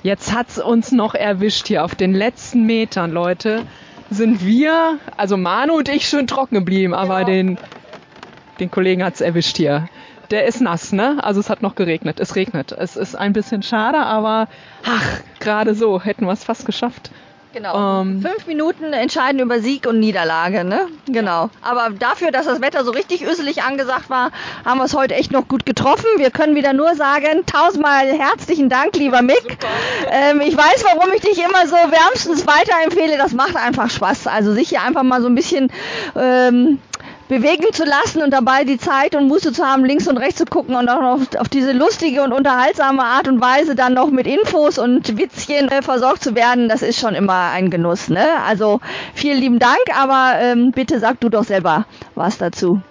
[0.04, 3.66] Jetzt hat's uns noch erwischt hier auf den letzten Metern, Leute.
[4.10, 7.26] Sind wir, also Manu und ich, schön trocken geblieben, aber ja.
[7.26, 7.58] den
[8.60, 9.88] den Kollegen hat's erwischt hier.
[10.32, 11.24] Der ist nass, ne?
[11.24, 12.20] Also es hat noch geregnet.
[12.20, 12.72] Es regnet.
[12.72, 14.48] Es ist ein bisschen schade, aber
[14.86, 17.12] ach, gerade so hätten wir es fast geschafft.
[17.54, 18.02] Genau.
[18.02, 20.88] Ähm, Fünf Minuten entscheiden über Sieg und Niederlage, ne?
[21.06, 21.52] Genau.
[21.62, 24.32] Aber dafür, dass das Wetter so richtig öselig angesagt war,
[24.66, 26.08] haben wir es heute echt noch gut getroffen.
[26.18, 29.60] Wir können wieder nur sagen, tausendmal herzlichen Dank, lieber Mick.
[30.12, 33.18] Ähm, ich weiß, warum ich dich immer so wärmstens weiterempfehle.
[33.18, 34.26] Das macht einfach Spaß.
[34.26, 35.72] Also sich hier einfach mal so ein bisschen
[36.16, 36.80] ähm,
[37.28, 40.46] bewegen zu lassen und dabei die Zeit und Muße zu haben, links und rechts zu
[40.46, 44.28] gucken und auch noch auf diese lustige und unterhaltsame Art und Weise dann noch mit
[44.28, 48.10] Infos und Witzchen äh, versorgt zu werden, das ist schon immer ein Genuss.
[48.10, 48.28] Ne?
[48.46, 48.82] Also
[49.14, 52.82] vielen lieben Dank, aber ähm, bitte sag du doch selber was dazu.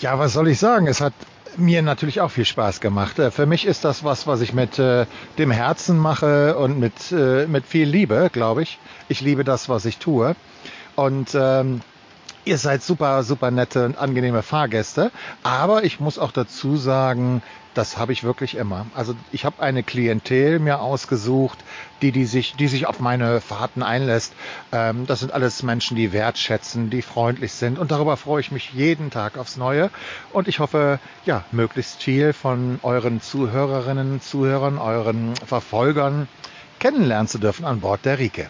[0.00, 0.86] Ja, was soll ich sagen?
[0.86, 1.12] Es hat
[1.56, 3.18] mir natürlich auch viel Spaß gemacht.
[3.18, 5.06] Äh, für mich ist das was, was ich mit äh,
[5.38, 8.78] dem Herzen mache und mit, äh, mit viel Liebe, glaube ich.
[9.08, 10.34] Ich liebe das, was ich tue.
[10.96, 11.80] Und ähm,
[12.46, 15.10] Ihr seid super, super nette und angenehme Fahrgäste.
[15.42, 18.86] Aber ich muss auch dazu sagen, das habe ich wirklich immer.
[18.94, 21.64] Also ich habe eine Klientel mir ausgesucht,
[22.02, 24.34] die, die, sich, die sich auf meine Fahrten einlässt.
[24.72, 27.78] Ähm, das sind alles Menschen, die wertschätzen, die freundlich sind.
[27.78, 29.90] Und darüber freue ich mich jeden Tag aufs Neue.
[30.32, 36.28] Und ich hoffe, ja, möglichst viel von euren Zuhörerinnen, Zuhörern, euren Verfolgern
[36.78, 38.48] kennenlernen zu dürfen an Bord der Rike.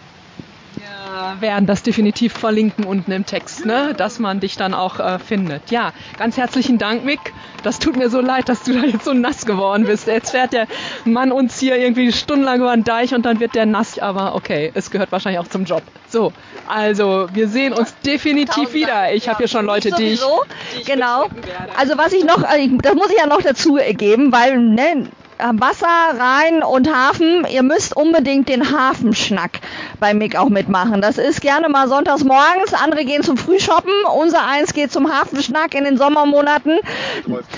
[1.19, 3.95] Wir werden das definitiv verlinken unten im Text, ne?
[3.97, 5.71] dass man dich dann auch äh, findet.
[5.71, 7.33] Ja, ganz herzlichen Dank, Mick.
[7.63, 10.07] Das tut mir so leid, dass du da jetzt so nass geworden bist.
[10.07, 10.67] Jetzt fährt der
[11.05, 13.99] Mann uns hier irgendwie stundenlang über den Deich und dann wird der nass.
[13.99, 15.83] Aber okay, es gehört wahrscheinlich auch zum Job.
[16.09, 16.33] So,
[16.69, 19.13] also wir sehen uns definitiv wieder.
[19.13, 19.33] Ich ja.
[19.33, 21.29] habe hier schon Leute, die ich, die ich genau.
[21.77, 25.87] Also was ich noch, äh, das muss ich ja noch dazu geben, weil ne, Wasser,
[26.19, 27.47] Rhein und Hafen.
[27.51, 29.61] Ihr müsst unbedingt den Hafenschnack
[30.01, 31.01] bei Mick auch mitmachen.
[31.01, 32.75] Das ist gerne mal sonntags morgens.
[32.75, 33.93] Andere gehen zum Frühshoppen.
[34.19, 36.79] Unser eins geht zum Hafenschnack in den Sommermonaten.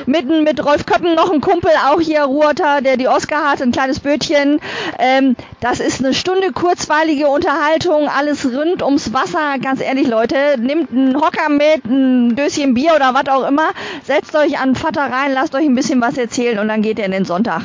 [0.06, 3.72] Mitten mit Rolf Köppen noch ein Kumpel, auch hier Ruhrter, der die Oscar hat, ein
[3.72, 4.60] kleines Bötchen.
[4.98, 9.58] Ähm, das ist eine Stunde kurzweilige Unterhaltung, alles rund ums Wasser.
[9.62, 13.70] Ganz ehrlich, Leute, nehmt einen Hocker mit, ein Döschen Bier oder was auch immer.
[14.04, 17.06] Setzt euch an Vater rein, lasst euch ein bisschen was erzählen und dann geht ihr
[17.06, 17.62] in den Sonntag.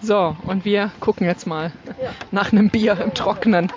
[0.00, 2.10] So, und wir gucken jetzt mal ja.
[2.30, 3.72] nach einem Bier im Trockenen.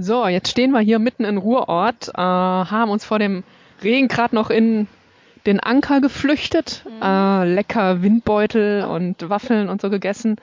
[0.00, 3.42] So, jetzt stehen wir hier mitten in Ruhrort, äh, haben uns vor dem
[3.82, 4.86] Regen gerade noch in
[5.44, 7.02] den Anker geflüchtet, mhm.
[7.02, 10.36] äh, lecker Windbeutel und Waffeln und so gegessen.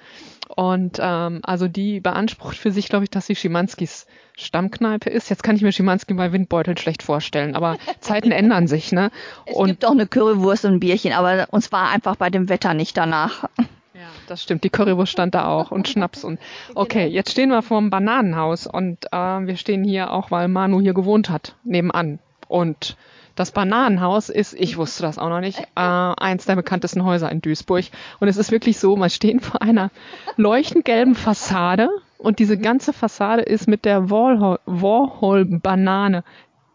[0.55, 5.29] Und ähm, also die beansprucht für sich, glaube ich, dass sie Schimanskis Stammkneipe ist.
[5.29, 9.11] Jetzt kann ich mir Schimanski bei Windbeuteln schlecht vorstellen, aber Zeiten ändern sich, ne?
[9.45, 12.49] Es und gibt auch eine Currywurst und ein Bierchen, aber uns war einfach bei dem
[12.49, 13.45] Wetter nicht danach.
[13.93, 14.63] Ja, das stimmt.
[14.63, 16.39] Die Currywurst stand da auch und Schnaps und
[16.75, 17.07] okay.
[17.07, 20.93] Jetzt stehen wir vor dem Bananenhaus und äh, wir stehen hier auch, weil Manu hier
[20.93, 22.19] gewohnt hat, nebenan.
[22.47, 22.97] Und
[23.35, 27.41] das Bananenhaus ist, ich wusste das auch noch nicht, äh, eins der bekanntesten Häuser in
[27.41, 27.85] Duisburg.
[28.19, 29.91] Und es ist wirklich so, man steht vor einer
[30.37, 31.89] leuchtend gelben Fassade
[32.25, 36.23] und diese ganze Fassade ist mit der Warhol-Banane,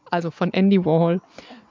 [0.08, 1.20] also von Andy Warhol,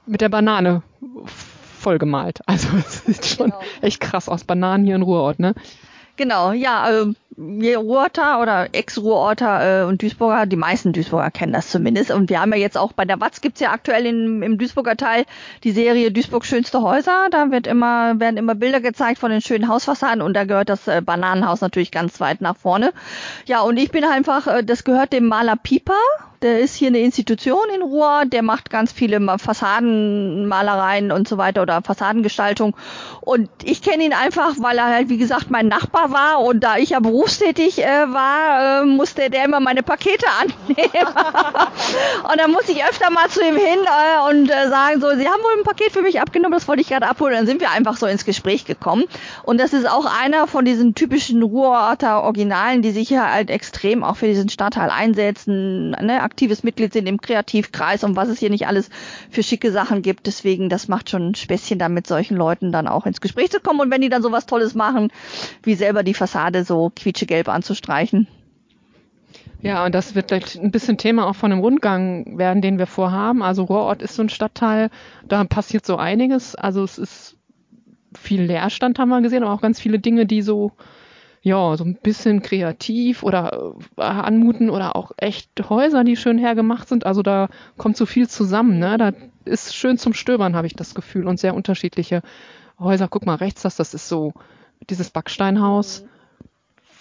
[0.05, 0.83] mit der Banane
[1.23, 2.41] vollgemalt.
[2.45, 3.61] Also es sieht schon genau.
[3.79, 4.43] echt krass aus.
[4.43, 5.55] Bananen hier in Ruhrort, ne?
[6.17, 12.11] Genau, ja, äh, Ruhrorter oder Ex-Ruhrorter äh, und Duisburger, die meisten Duisburger kennen das zumindest.
[12.11, 14.97] Und wir haben ja jetzt auch bei der Watz gibt's ja aktuell in, im Duisburger
[14.97, 15.25] Teil
[15.63, 17.27] die Serie Duisburg schönste Häuser.
[17.31, 20.87] Da wird immer, werden immer Bilder gezeigt von den schönen Hausfassaden und da gehört das
[20.87, 22.93] äh, Bananenhaus natürlich ganz weit nach vorne.
[23.45, 25.93] Ja, und ich bin einfach, äh, das gehört dem Maler Pieper
[26.41, 31.61] der ist hier eine Institution in Ruhr, der macht ganz viele Fassadenmalereien und so weiter
[31.61, 32.75] oder Fassadengestaltung.
[33.21, 36.77] Und ich kenne ihn einfach, weil er halt, wie gesagt, mein Nachbar war und da
[36.77, 41.13] ich ja berufstätig äh, war, äh, musste der immer meine Pakete annehmen.
[42.23, 45.27] und dann muss ich öfter mal zu ihm hin äh, und äh, sagen so, Sie
[45.27, 47.33] haben wohl ein Paket für mich abgenommen, das wollte ich gerade abholen.
[47.33, 49.05] Dann sind wir einfach so ins Gespräch gekommen.
[49.43, 54.03] Und das ist auch einer von diesen typischen Ruhrorter Originalen, die sich hier halt extrem
[54.03, 55.91] auch für diesen Stadtteil einsetzen.
[55.91, 56.21] Ne?
[56.21, 58.89] aktives Mitglied sind im Kreativkreis und was es hier nicht alles
[59.29, 60.27] für schicke Sachen gibt.
[60.27, 63.59] Deswegen, das macht schon ein Späßchen da mit solchen Leuten dann auch ins Gespräch zu
[63.59, 65.11] kommen und wenn die dann sowas Tolles machen,
[65.63, 68.27] wie selber die Fassade so quietschegelb anzustreichen.
[69.61, 73.43] Ja, und das wird ein bisschen Thema auch von dem Rundgang werden, den wir vorhaben.
[73.43, 74.89] Also Rohrort ist so ein Stadtteil,
[75.27, 76.55] da passiert so einiges.
[76.55, 77.35] Also es ist
[78.17, 80.71] viel Leerstand haben wir gesehen, aber auch ganz viele Dinge, die so
[81.41, 86.89] ja, so ein bisschen kreativ oder äh, anmuten oder auch echt Häuser, die schön hergemacht
[86.89, 87.05] sind.
[87.05, 88.77] Also da kommt so viel zusammen.
[88.77, 88.97] Ne?
[88.97, 89.13] Da
[89.45, 91.27] ist schön zum Stöbern, habe ich das Gefühl.
[91.27, 92.23] Und sehr unterschiedliche
[92.77, 93.07] Häuser.
[93.07, 94.33] Guck mal rechts, das, das ist so
[94.89, 96.03] dieses Backsteinhaus.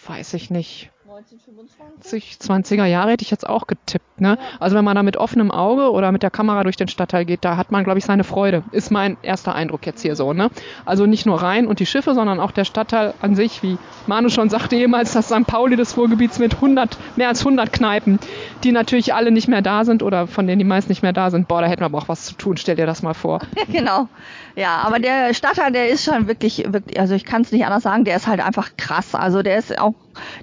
[0.07, 0.91] Weiß ich nicht.
[1.19, 2.39] 1925?
[2.41, 4.21] 20er Jahre hätte ich jetzt auch getippt.
[4.21, 4.39] Ne?
[4.61, 7.45] Also wenn man da mit offenem Auge oder mit der Kamera durch den Stadtteil geht,
[7.45, 8.63] da hat man, glaube ich, seine Freude.
[8.71, 10.33] Ist mein erster Eindruck jetzt hier so.
[10.33, 10.51] Ne?
[10.85, 14.29] Also nicht nur Rhein und die Schiffe, sondern auch der Stadtteil an sich, wie Manu
[14.29, 15.47] schon sagte jemals, das St.
[15.47, 18.21] Pauli des Ruhrgebiets mit 100, mehr als 100 Kneipen,
[18.63, 21.31] die natürlich alle nicht mehr da sind oder von denen die meisten nicht mehr da
[21.31, 21.49] sind.
[21.49, 22.57] Boah, da hätten wir aber auch was zu tun.
[22.57, 23.41] Stell dir das mal vor.
[23.73, 24.09] genau.
[24.55, 27.83] Ja, aber der Stadtteil, der ist schon wirklich, wirklich also ich kann es nicht anders
[27.83, 29.15] sagen, der ist halt einfach krass.
[29.15, 29.95] Also der ist auch,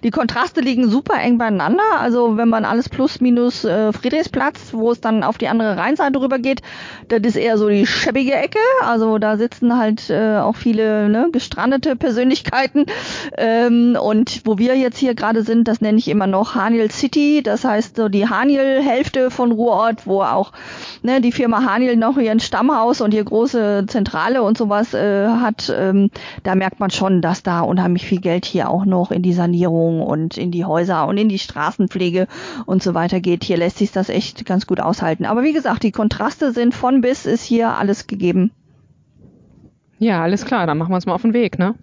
[0.04, 1.84] die Kontraste liegen super eng beieinander.
[2.00, 6.20] Also wenn man alles plus minus äh, Friedrichsplatz, wo es dann auf die andere Rheinseite
[6.20, 6.62] rüber geht,
[7.08, 8.60] das ist eher so die schäbige Ecke.
[8.84, 12.86] Also da sitzen halt äh, auch viele ne, gestrandete Persönlichkeiten.
[13.38, 17.42] Ähm, und wo wir jetzt hier gerade sind, das nenne ich immer noch Haniel City.
[17.44, 20.52] Das heißt so die Haniel-Hälfte von Ruhrort, wo auch
[21.04, 25.74] ne, die Firma Haniel noch ihren Stammhaus und ihr große Zentrale und sowas äh, hat,
[25.76, 26.10] ähm,
[26.44, 29.65] da merkt man schon, dass da unheimlich viel Geld hier auch noch in die Sanierung
[30.02, 32.28] und in die Häuser und in die Straßenpflege
[32.66, 33.44] und so weiter geht.
[33.44, 35.26] Hier lässt sich das echt ganz gut aushalten.
[35.26, 38.52] Aber wie gesagt, die Kontraste sind von bis ist hier alles gegeben.
[40.00, 41.76] Ja, alles klar, dann machen wir uns mal auf den Weg, ne?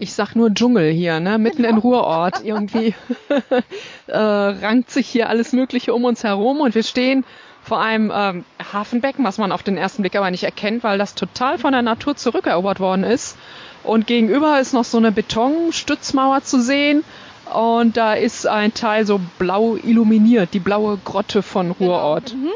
[0.00, 1.38] ich sag nur Dschungel hier, ne?
[1.38, 2.40] Mitten in Ruhrort.
[2.44, 2.94] Irgendwie
[4.06, 7.24] äh, rankt sich hier alles Mögliche um uns herum und wir stehen
[7.68, 11.14] vor einem ähm, Hafenbecken, was man auf den ersten Blick aber nicht erkennt, weil das
[11.14, 13.36] total von der Natur zurückerobert worden ist.
[13.84, 17.04] Und gegenüber ist noch so eine Betonstützmauer zu sehen.
[17.54, 21.70] Und da ist ein Teil so blau illuminiert, die blaue Grotte von.
[21.70, 22.30] Ruhrort.
[22.30, 22.44] Genau.
[22.44, 22.52] Mhm.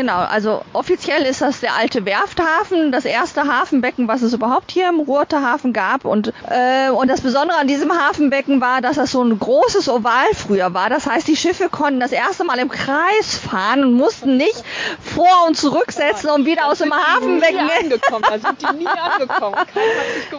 [0.00, 4.88] Genau, also offiziell ist das der alte Werfthafen, das erste Hafenbecken, was es überhaupt hier
[4.88, 6.06] im Ruhrter Hafen gab.
[6.06, 10.24] Und, äh, und das Besondere an diesem Hafenbecken war, dass das so ein großes Oval
[10.34, 10.88] früher war.
[10.88, 14.64] Das heißt, die Schiffe konnten das erste Mal im Kreis fahren und mussten nicht
[15.02, 17.66] vor und zurücksetzen, um wieder aus dem Hafenbecken.
[17.66, 19.56] Nie angekommen, da sind die nie angekommen.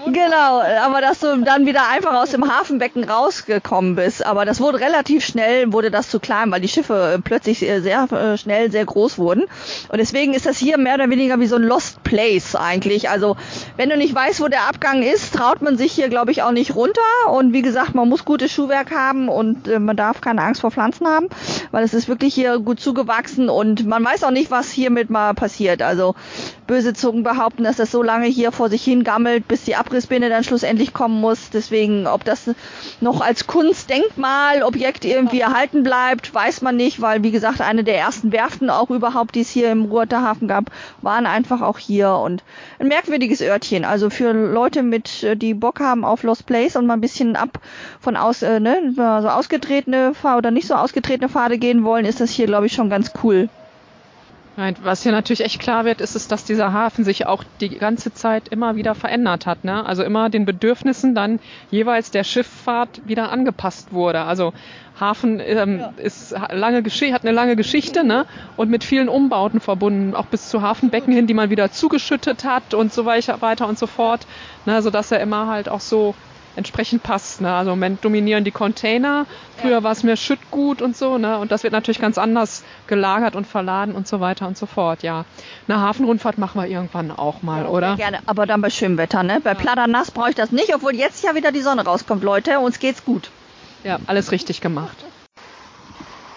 [0.08, 4.26] Genau, aber dass du dann wieder einfach aus dem Hafenbecken rausgekommen bist.
[4.26, 8.08] Aber das wurde relativ schnell, wurde das zu klein, weil die Schiffe plötzlich sehr
[8.40, 9.44] schnell sehr groß wurden.
[9.89, 13.10] Und deswegen ist das hier mehr oder weniger wie so ein Lost Place eigentlich.
[13.10, 13.38] Also
[13.78, 16.52] wenn du nicht weißt, wo der Abgang ist, traut man sich hier, glaube ich, auch
[16.52, 17.02] nicht runter.
[17.32, 20.72] Und wie gesagt, man muss gutes Schuhwerk haben und äh, man darf keine Angst vor
[20.72, 21.28] Pflanzen haben,
[21.72, 25.34] weil es ist wirklich hier gut zugewachsen und man weiß auch nicht, was hiermit mal
[25.34, 25.82] passiert.
[25.82, 26.16] Also
[26.68, 30.43] böse Zungen behaupten, dass das so lange hier vor sich hingammelt, bis die Abrissbinde dann
[30.43, 31.49] schlussendlich kommen muss.
[31.49, 32.49] Deswegen, ob das
[33.02, 38.32] noch als Kunstdenkmalobjekt irgendwie erhalten bleibt, weiß man nicht, weil wie gesagt, eine der ersten
[38.32, 40.72] Werften auch überhaupt, die es hier im Ruhrter Hafen gab,
[41.02, 42.44] waren einfach auch hier und
[42.80, 43.86] ein merkwürdiges Örtchen.
[43.86, 47.36] Also für Leute mit, äh, die Bock haben auf Lost Place und mal ein bisschen
[47.36, 47.60] ab
[48.00, 52.32] von aus, äh, ne, so ausgetretene oder nicht so ausgetretene Pfade gehen wollen, ist das
[52.32, 53.50] hier, glaube ich, schon ganz cool.
[54.84, 58.14] Was hier natürlich echt klar wird, ist es, dass dieser Hafen sich auch die ganze
[58.14, 59.64] Zeit immer wieder verändert hat.
[59.64, 59.86] Ne?
[59.86, 61.40] Also immer den Bedürfnissen dann
[61.72, 64.22] jeweils der Schifffahrt wieder angepasst wurde.
[64.22, 64.54] Also
[65.02, 65.93] Hafen ähm, ja.
[65.97, 68.26] ist lange hat eine lange Geschichte ne?
[68.56, 72.74] und mit vielen Umbauten verbunden, auch bis zu Hafenbecken hin, die man wieder zugeschüttet hat
[72.74, 74.28] und so weiter und so fort,
[74.66, 74.82] ne?
[74.82, 76.16] sodass er immer halt auch so
[76.56, 77.41] entsprechend passt.
[77.41, 77.52] Ne?
[77.52, 79.26] Also im Moment dominieren die Container.
[79.58, 81.38] Früher war es mehr Schüttgut und so, ne?
[81.38, 85.04] Und das wird natürlich ganz anders gelagert und verladen und so weiter und so fort.
[85.04, 85.26] Ja.
[85.68, 87.95] Eine Hafenrundfahrt machen wir irgendwann auch mal, ja, oder?
[87.95, 89.39] Gerne, aber dann bei schönem Wetter, ne?
[89.41, 89.56] Bei ja.
[89.56, 92.60] Pladernass brauche ich das nicht, obwohl jetzt ja wieder die Sonne rauskommt, Leute.
[92.60, 93.30] Uns geht's gut.
[93.84, 94.98] Ja, alles richtig gemacht.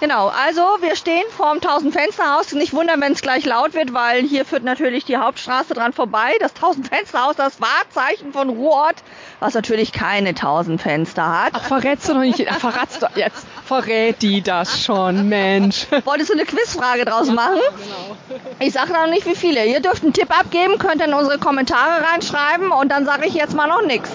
[0.01, 2.53] Genau, also wir stehen vorm Tausendfensterhaus.
[2.53, 6.33] Nicht wundern, wenn es gleich laut wird, weil hier führt natürlich die Hauptstraße dran vorbei.
[6.41, 8.97] Das Tausendfensterhaus, das Wahrzeichen von Ruhrort,
[9.41, 11.53] was natürlich keine tausend Fenster hat.
[11.55, 12.47] Ach, verrätst du noch nicht?
[12.51, 13.47] Ach, verratst du jetzt.
[13.65, 15.87] Verrät die das schon, Mensch.
[16.05, 17.61] Wolltest du eine Quizfrage draus machen?
[17.63, 18.47] Ja, genau.
[18.59, 19.65] Ich sage noch nicht, wie viele.
[19.65, 23.55] Ihr dürft einen Tipp abgeben, könnt in unsere Kommentare reinschreiben und dann sage ich jetzt
[23.55, 24.11] mal noch nichts.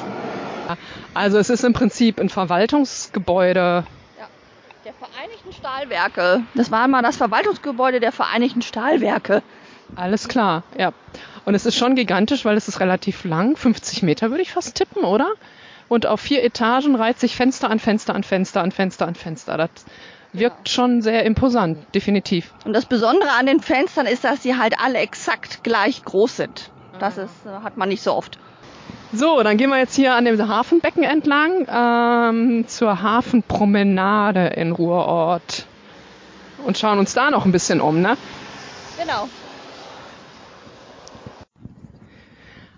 [1.14, 3.86] Also es ist im Prinzip ein Verwaltungsgebäude
[4.90, 6.44] der Vereinigten Stahlwerke.
[6.56, 9.44] Das war mal das Verwaltungsgebäude der Vereinigten Stahlwerke.
[9.96, 10.94] Alles klar, ja.
[11.46, 13.56] Und es ist schon gigantisch, weil es ist relativ lang.
[13.56, 15.32] 50 Meter würde ich fast tippen, oder?
[15.88, 19.58] Und auf vier Etagen reiht sich Fenster an Fenster an Fenster an Fenster an Fenster.
[19.58, 19.70] Das
[20.34, 20.74] wirkt ja.
[20.74, 22.54] schon sehr imposant, definitiv.
[22.66, 26.72] Und das Besondere an den Fenstern ist, dass sie halt alle exakt gleich groß sind.
[27.00, 28.38] Das ist, hat man nicht so oft.
[29.12, 35.66] So, dann gehen wir jetzt hier an dem Hafenbecken entlang ähm, zur Hafenpromenade in Ruhrort
[36.64, 38.18] und schauen uns da noch ein bisschen um, ne?
[39.00, 39.28] Genau.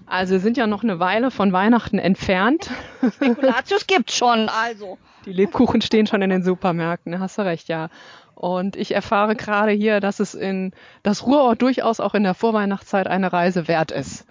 [0.06, 2.70] Also wir sind ja noch eine Weile von Weihnachten entfernt.
[3.16, 4.98] Spekulatius gibt's schon, also.
[5.26, 7.90] Die Lebkuchen stehen schon in den Supermärkten, hast du recht, ja.
[8.36, 10.72] Und ich erfahre gerade hier, dass es in
[11.04, 14.26] das Ruhrort durchaus auch in der Vorweihnachtszeit eine Reise wert ist.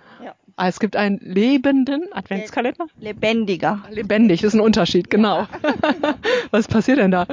[0.57, 2.87] Ah, es gibt einen lebenden Adventskalender?
[2.99, 3.83] Lebendiger.
[3.91, 5.47] Lebendig, ist ein Unterschied, genau.
[6.51, 7.27] Was passiert denn da?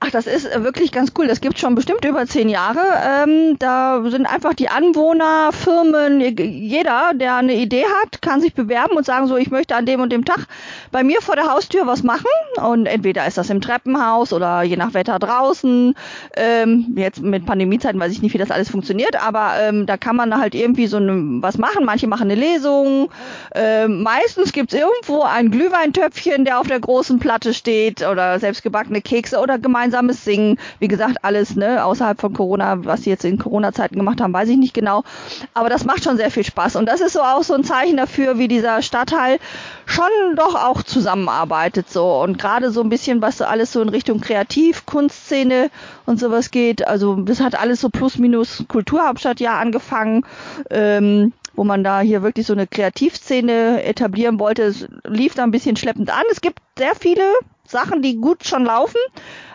[0.00, 1.26] Ach, das ist äh, wirklich ganz cool.
[1.26, 2.80] Das gibt schon bestimmt über zehn Jahre.
[3.24, 8.96] Ähm, da sind einfach die Anwohner, Firmen, jeder, der eine Idee hat, kann sich bewerben
[8.96, 10.46] und sagen so, ich möchte an dem und dem Tag
[10.90, 12.26] bei mir vor der Haustür was machen.
[12.62, 15.94] Und entweder ist das im Treppenhaus oder je nach Wetter draußen.
[16.36, 20.16] Ähm, jetzt mit Pandemiezeiten weiß ich nicht, wie das alles funktioniert, aber ähm, da kann
[20.16, 21.86] man halt irgendwie so eine, was machen.
[21.86, 23.10] Manche machen eine Lesung.
[23.54, 29.38] Ähm, meistens gibt's irgendwo ein Glühweintöpfchen, der auf der großen Platte steht oder selbstgebackene Kekse
[29.38, 30.58] oder gemeinsam gemeinsames Singen.
[30.78, 34.48] Wie gesagt, alles ne, außerhalb von Corona, was sie jetzt in Corona-Zeiten gemacht haben, weiß
[34.48, 35.04] ich nicht genau.
[35.52, 36.76] Aber das macht schon sehr viel Spaß.
[36.76, 39.38] Und das ist so auch so ein Zeichen dafür, wie dieser Stadtteil
[39.86, 41.90] schon doch auch zusammenarbeitet.
[41.90, 42.22] So.
[42.22, 45.70] Und gerade so ein bisschen, was so alles so in Richtung Kreativ, Kunstszene
[46.06, 46.86] und sowas geht.
[46.86, 50.24] Also das hat alles so plus minus Kulturhauptstadt ja angefangen.
[50.70, 54.64] Ähm, wo man da hier wirklich so eine Kreativszene etablieren wollte.
[54.64, 56.24] Es lief da ein bisschen schleppend an.
[56.32, 57.22] Es gibt sehr viele
[57.66, 59.00] Sachen, die gut schon laufen,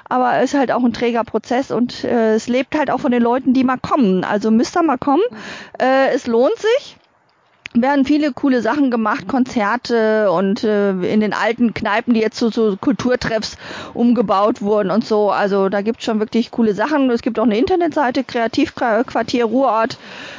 [0.10, 3.12] aber es ist halt auch ein träger Prozess und äh, es lebt halt auch von
[3.12, 4.24] den Leuten, die mal kommen.
[4.24, 5.24] Also müsst ihr mal kommen.
[5.80, 6.99] Äh, es lohnt sich.
[7.74, 12.50] Werden viele coole Sachen gemacht, Konzerte und äh, in den alten Kneipen, die jetzt zu
[12.50, 13.58] so, so Kulturtreffs
[13.94, 15.30] umgebaut wurden und so.
[15.30, 17.10] Also da gibt es schon wirklich coole Sachen.
[17.12, 19.98] Es gibt auch eine Internetseite, Kreativquartier Ruhrort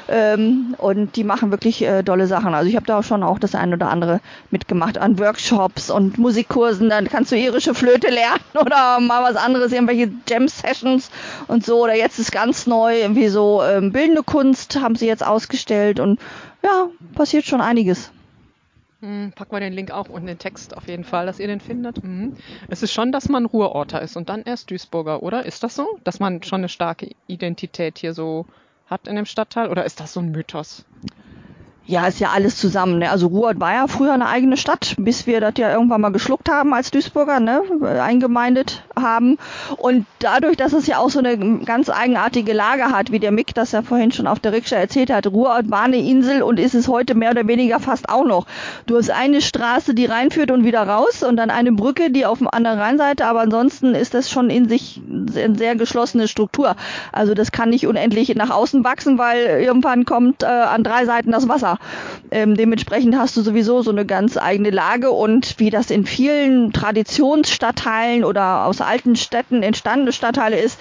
[0.08, 2.52] ähm, und die machen wirklich äh, dolle Sachen.
[2.52, 4.20] Also ich habe da schon auch das ein oder andere
[4.50, 6.88] mitgemacht an Workshops und Musikkursen.
[6.88, 11.10] Dann kannst du irische Flöte lernen oder mal was anderes, irgendwelche Jam-Sessions
[11.46, 11.84] und so.
[11.84, 16.18] Oder jetzt ist ganz neu irgendwie so ähm, bildende Kunst haben sie jetzt ausgestellt und
[16.62, 18.10] ja, passiert schon einiges.
[19.00, 21.60] Hm, packen wir den Link auch in den Text auf jeden Fall, dass ihr den
[21.60, 22.04] findet.
[22.04, 22.34] Mhm.
[22.68, 25.46] Es ist schon, dass man Ruhrorter ist und dann erst Duisburger, oder?
[25.46, 25.98] Ist das so?
[26.04, 28.46] Dass man schon eine starke Identität hier so
[28.86, 30.84] hat in dem Stadtteil oder ist das so ein Mythos?
[31.90, 32.98] Ja, ist ja alles zusammen.
[33.00, 33.10] Ne?
[33.10, 36.48] Also Ruhrort war ja früher eine eigene Stadt, bis wir das ja irgendwann mal geschluckt
[36.48, 37.62] haben als Duisburger, ne?
[38.00, 39.38] eingemeindet haben.
[39.76, 43.56] Und dadurch, dass es ja auch so eine ganz eigenartige Lage hat, wie der Mick
[43.56, 46.76] das ja vorhin schon auf der Rikscha erzählt hat, Ruhrort war eine Insel und ist
[46.76, 48.46] es heute mehr oder weniger fast auch noch.
[48.86, 52.38] Du hast eine Straße, die reinführt und wieder raus und dann eine Brücke, die auf
[52.38, 56.76] der anderen Rheinseite, aber ansonsten ist das schon in sich eine sehr geschlossene Struktur.
[57.10, 61.32] Also das kann nicht unendlich nach außen wachsen, weil irgendwann kommt äh, an drei Seiten
[61.32, 61.79] das Wasser.
[62.30, 66.72] Ähm, dementsprechend hast du sowieso so eine ganz eigene Lage und wie das in vielen
[66.72, 70.78] Traditionsstadtteilen oder aus alten Städten entstandene Stadtteile ist,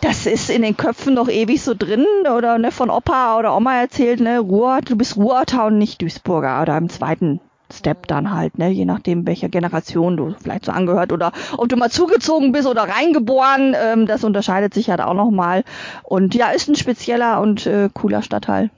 [0.00, 3.76] das ist in den Köpfen noch ewig so drin oder ne, von Opa oder Oma
[3.76, 7.40] erzählt, ne, Ruhr, du bist Ruhrter und nicht Duisburger oder im zweiten
[7.72, 11.76] Step dann halt, ne, je nachdem welcher Generation du vielleicht so angehört oder ob du
[11.76, 15.64] mal zugezogen bist oder reingeboren, ähm, das unterscheidet sich halt auch nochmal
[16.04, 18.70] und ja, ist ein spezieller und äh, cooler Stadtteil.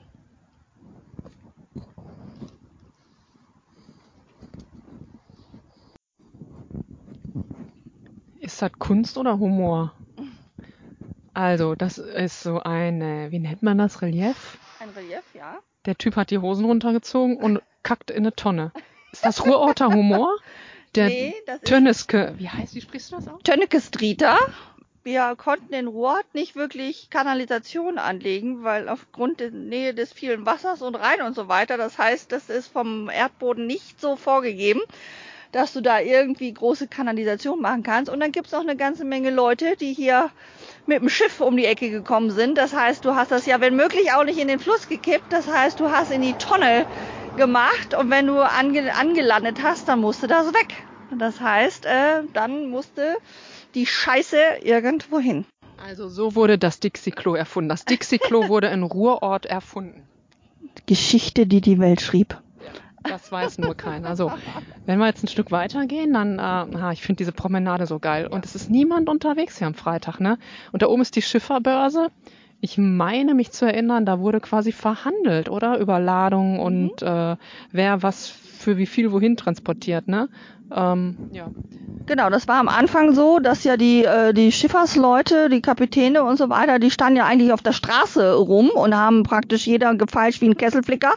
[8.59, 9.93] Ist das Kunst oder Humor?
[11.33, 14.57] Also, das ist so eine, wie nennt man das, Relief?
[14.81, 15.59] Ein Relief, ja.
[15.85, 18.73] Der Typ hat die Hosen runtergezogen und kackt in eine Tonne.
[19.13, 20.35] Ist das Ruhrorter Humor?
[20.93, 23.41] Der Nee, das ist- Tönneske, wie heißt, wie sprichst du das aus?
[23.45, 24.35] Tönneke Streeter.
[25.03, 30.81] Wir konnten in Ruhrort nicht wirklich Kanalisation anlegen, weil aufgrund der Nähe des vielen Wassers
[30.81, 34.81] und Rhein und so weiter, das heißt, das ist vom Erdboden nicht so vorgegeben,
[35.51, 38.11] dass du da irgendwie große Kanalisation machen kannst.
[38.11, 40.29] Und dann gibt's noch eine ganze Menge Leute, die hier
[40.85, 42.57] mit dem Schiff um die Ecke gekommen sind.
[42.57, 45.31] Das heißt, du hast das ja, wenn möglich, auch nicht in den Fluss gekippt.
[45.31, 46.85] Das heißt, du hast in die Tonne
[47.37, 50.75] gemacht und wenn du ange angelandet hast, dann musste das weg.
[51.17, 53.17] Das heißt, äh, dann musste
[53.75, 55.45] die Scheiße irgendwo hin.
[55.77, 57.69] Also so wurde das Dixie-Klo erfunden.
[57.69, 60.03] Das Dixie-Klo wurde in Ruhrort erfunden.
[60.85, 62.37] Geschichte, die die Welt schrieb.
[63.03, 64.15] Das weiß nur keiner.
[64.15, 64.31] So,
[64.85, 68.27] wenn wir jetzt ein Stück weitergehen, dann, äh, ah, ich finde diese Promenade so geil.
[68.27, 70.37] Und es ist niemand unterwegs hier am Freitag, ne?
[70.71, 72.09] Und da oben ist die Schifferbörse.
[72.61, 75.79] Ich meine mich zu erinnern, da wurde quasi verhandelt, oder?
[75.79, 77.37] Über Ladung und äh,
[77.71, 80.27] wer was für wie viel wohin transportiert, ne?
[80.75, 81.47] Ähm, ja.
[82.09, 86.37] Genau, das war am Anfang so, dass ja die, äh, die Schiffersleute, die Kapitäne und
[86.37, 90.41] so weiter, die standen ja eigentlich auf der Straße rum und haben praktisch jeder gefeilscht
[90.41, 91.11] wie ein Kesselflicker,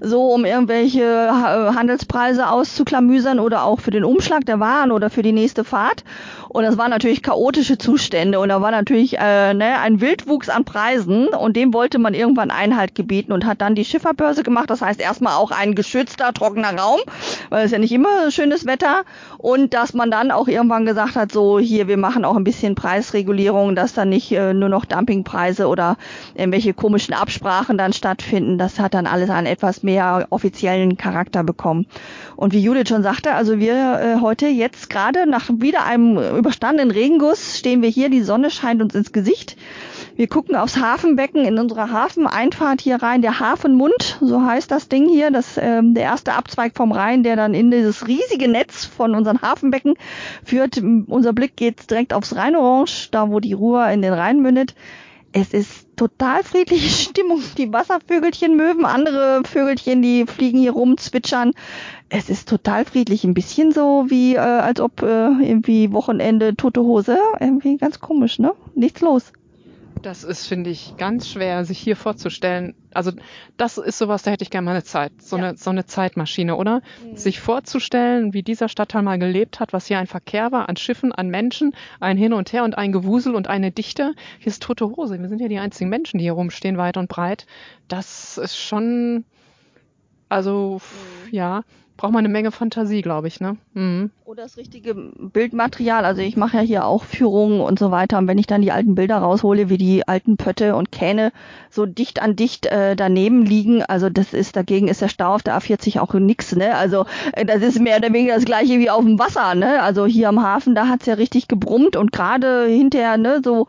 [0.00, 5.22] so um irgendwelche äh, Handelspreise auszuklamüsern oder auch für den Umschlag der Waren oder für
[5.22, 6.02] die nächste Fahrt.
[6.48, 10.64] Und das waren natürlich chaotische Zustände und da war natürlich äh, ne, ein Wildwuchs an
[10.64, 14.68] Preisen und dem wollte man irgendwann Einhalt gebieten und hat dann die Schifferbörse gemacht.
[14.70, 17.00] Das heißt erstmal auch ein geschützter, trockener Raum,
[17.48, 18.91] weil es ja nicht immer schönes Wetter
[19.38, 22.74] und dass man dann auch irgendwann gesagt hat, so hier, wir machen auch ein bisschen
[22.74, 25.96] Preisregulierung, dass dann nicht äh, nur noch Dumpingpreise oder
[26.34, 28.58] irgendwelche komischen Absprachen dann stattfinden.
[28.58, 31.86] Das hat dann alles einen etwas mehr offiziellen Charakter bekommen.
[32.36, 36.90] Und wie Judith schon sagte, also wir äh, heute jetzt gerade nach wieder einem überstandenen
[36.90, 39.56] Regenguss stehen wir hier, die Sonne scheint uns ins Gesicht.
[40.14, 45.08] Wir gucken aufs Hafenbecken in unserer Hafeneinfahrt hier rein, der Hafenmund, so heißt das Ding
[45.08, 49.14] hier, das ähm, der erste Abzweig vom Rhein, der dann in dieses riesige Netz von
[49.14, 49.94] unseren Hafenbecken
[50.44, 50.78] führt.
[51.06, 54.74] Unser Blick geht direkt aufs Rheinorange, da wo die Ruhr in den Rhein mündet.
[55.32, 57.40] Es ist total friedliche Stimmung.
[57.56, 61.52] Die Wasservögelchen, Möwen, andere Vögelchen, die fliegen hier rum, zwitschern.
[62.10, 63.24] Es ist total friedlich.
[63.24, 67.16] Ein bisschen so wie, äh, als ob äh, irgendwie Wochenende tote Hose.
[67.40, 68.52] Irgendwie ganz komisch, ne?
[68.74, 69.32] Nichts los.
[70.02, 72.74] Das ist, finde ich, ganz schwer, sich hier vorzustellen.
[72.92, 73.12] Also
[73.56, 75.44] das ist sowas, da hätte ich gerne mal eine Zeit, so, Ja.
[75.50, 76.82] eine, so eine Zeitmaschine, oder?
[77.14, 81.12] Sich vorzustellen, wie dieser Stadtteil mal gelebt hat, was hier ein Verkehr war, an Schiffen,
[81.12, 84.14] an Menschen, ein Hin und Her und ein Gewusel und eine Dichte.
[84.40, 85.20] Hier ist tote Hose.
[85.20, 87.46] Wir sind ja die einzigen Menschen, die hier rumstehen, weit und breit.
[87.86, 89.24] Das ist schon,
[90.32, 90.80] Also,
[91.26, 91.34] mhm.
[91.34, 91.62] ja,
[91.96, 93.56] braucht man eine Menge Fantasie, glaube ich, ne?
[93.74, 94.10] Mhm.
[94.24, 96.04] Oder das richtige Bildmaterial.
[96.04, 98.18] Also ich mache ja hier auch Führungen und so weiter.
[98.18, 101.32] Und wenn ich dann die alten Bilder raushole, wie die alten Pötte und Kähne
[101.70, 105.42] so dicht an dicht äh, daneben liegen, also das ist, dagegen ist der Stau auf
[105.42, 106.74] der A40 auch nix, ne?
[106.74, 107.04] Also
[107.34, 109.82] äh, das ist mehr oder weniger das gleiche wie auf dem Wasser, ne?
[109.82, 113.66] Also hier am Hafen, da hat's ja richtig gebrummt und gerade hinterher, ne, so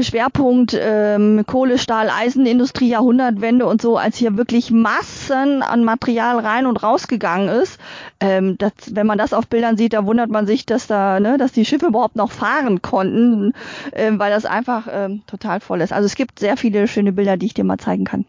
[0.00, 6.66] Schwerpunkt ähm, Kohle, Stahl, Eisenindustrie, Jahrhundertwende und so, als hier wirklich Massen an Material rein
[6.66, 7.80] und rausgegangen ist.
[8.20, 11.38] Ähm, das, wenn man das auf Bildern sieht, da wundert man sich, dass da, ne,
[11.38, 13.52] dass die Schiffe überhaupt noch fahren konnten,
[13.92, 15.92] äh, weil das einfach ähm, total voll ist.
[15.92, 18.24] Also es gibt sehr viele schöne Bilder, die ich dir mal zeigen kann.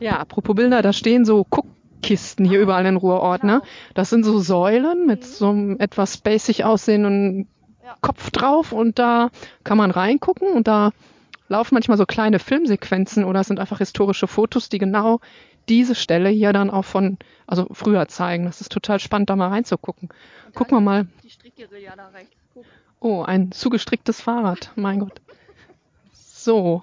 [0.00, 3.62] Ja, apropos Bilder, da stehen so Guckkisten hier überall in Ruhrort, ne?
[3.94, 7.48] Das sind so Säulen mit so einem etwas spacig aussehenden
[8.00, 9.30] Kopf drauf und da
[9.62, 10.90] kann man reingucken und da
[11.48, 15.20] laufen manchmal so kleine Filmsequenzen oder es sind einfach historische Fotos, die genau
[15.68, 18.44] diese Stelle hier dann auch von, also früher zeigen.
[18.44, 20.08] Das ist total spannend, da mal reinzugucken.
[20.54, 21.06] Gucken wir mal.
[23.00, 24.72] Oh, ein zugestricktes Fahrrad.
[24.76, 25.20] Mein Gott.
[26.12, 26.82] So.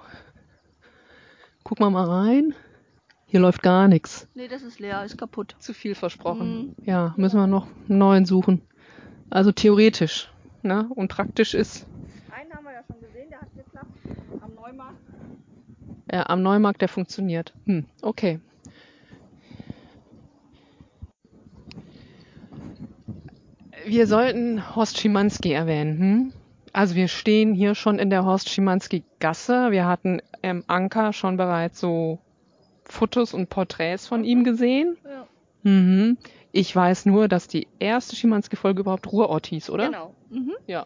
[1.63, 2.55] Gucken wir mal rein.
[3.27, 4.27] Hier läuft gar nichts.
[4.33, 5.55] Nee, das ist leer, ist kaputt.
[5.59, 6.75] Zu viel versprochen.
[6.77, 6.85] Mhm.
[6.85, 8.61] Ja, müssen wir noch einen neuen suchen.
[9.29, 10.29] Also theoretisch
[10.63, 10.89] ne?
[10.95, 11.87] und praktisch ist.
[12.31, 13.91] Einen haben wir ja schon gesehen, der hat geklappt.
[14.41, 14.97] Am Neumarkt.
[16.11, 17.53] Ja, am Neumarkt, der funktioniert.
[17.65, 18.39] Hm, okay.
[23.85, 25.99] Wir sollten Horst Schimanski erwähnen.
[25.99, 26.33] Hm?
[26.73, 29.71] Also wir stehen hier schon in der Horst Schimanski Gasse.
[29.71, 32.19] Wir hatten im Anker schon bereits so
[32.85, 34.97] Fotos und Porträts von ihm gesehen.
[35.03, 35.27] Ja.
[35.63, 36.17] Mhm.
[36.51, 39.85] Ich weiß nur, dass die erste Schimanski-Folge überhaupt Ruhrort hieß, oder?
[39.85, 40.13] Genau.
[40.29, 40.53] Mhm.
[40.67, 40.85] Ja.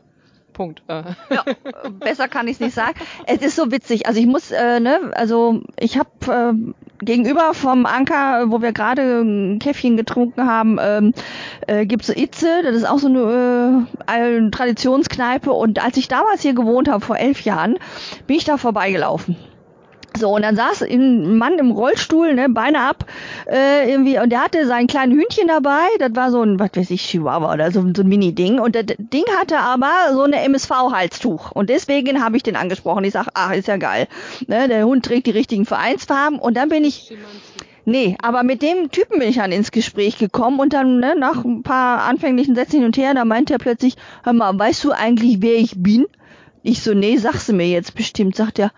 [0.54, 0.84] Punkt.
[0.88, 1.04] Äh.
[1.30, 1.44] Ja,
[2.00, 2.98] besser kann ich es nicht sagen.
[3.28, 4.08] Es ist so witzig.
[4.08, 9.22] Also ich muss, äh, ne, also ich habe äh, gegenüber vom Anker, wo wir gerade
[9.22, 11.14] ein Käffchen getrunken haben, ähm,
[11.68, 12.64] äh, gibt's Itze.
[12.64, 15.52] Das ist auch so eine, äh, eine Traditionskneipe.
[15.52, 17.78] Und als ich damals hier gewohnt habe vor elf Jahren,
[18.26, 19.36] bin ich da vorbeigelaufen.
[20.18, 23.06] So, und dann saß ein Mann im Rollstuhl, ne, Beine ab,
[23.52, 26.90] äh, irgendwie, und der hatte sein kleines Hühnchen dabei, das war so ein, was weiß
[26.92, 31.52] ich, Chihuahua oder so, so ein Mini-Ding, und das Ding hatte aber so eine MSV-Halstuch,
[31.52, 33.04] und deswegen habe ich den angesprochen.
[33.04, 34.08] Ich sag, ach, ist ja geil,
[34.48, 37.14] ne, der Hund trägt die richtigen Vereinsfarben, und dann bin ich...
[37.88, 40.60] Nee, aber mit dem Typen bin ich dann ins Gespräch gekommen.
[40.60, 43.96] Und dann ne, nach ein paar anfänglichen Sätzen hin und her, da meinte er plötzlich,
[44.24, 46.08] hör mal, weißt du eigentlich, wer ich bin?
[46.64, 48.72] Ich so, nee, sagst du mir jetzt bestimmt, sagt er,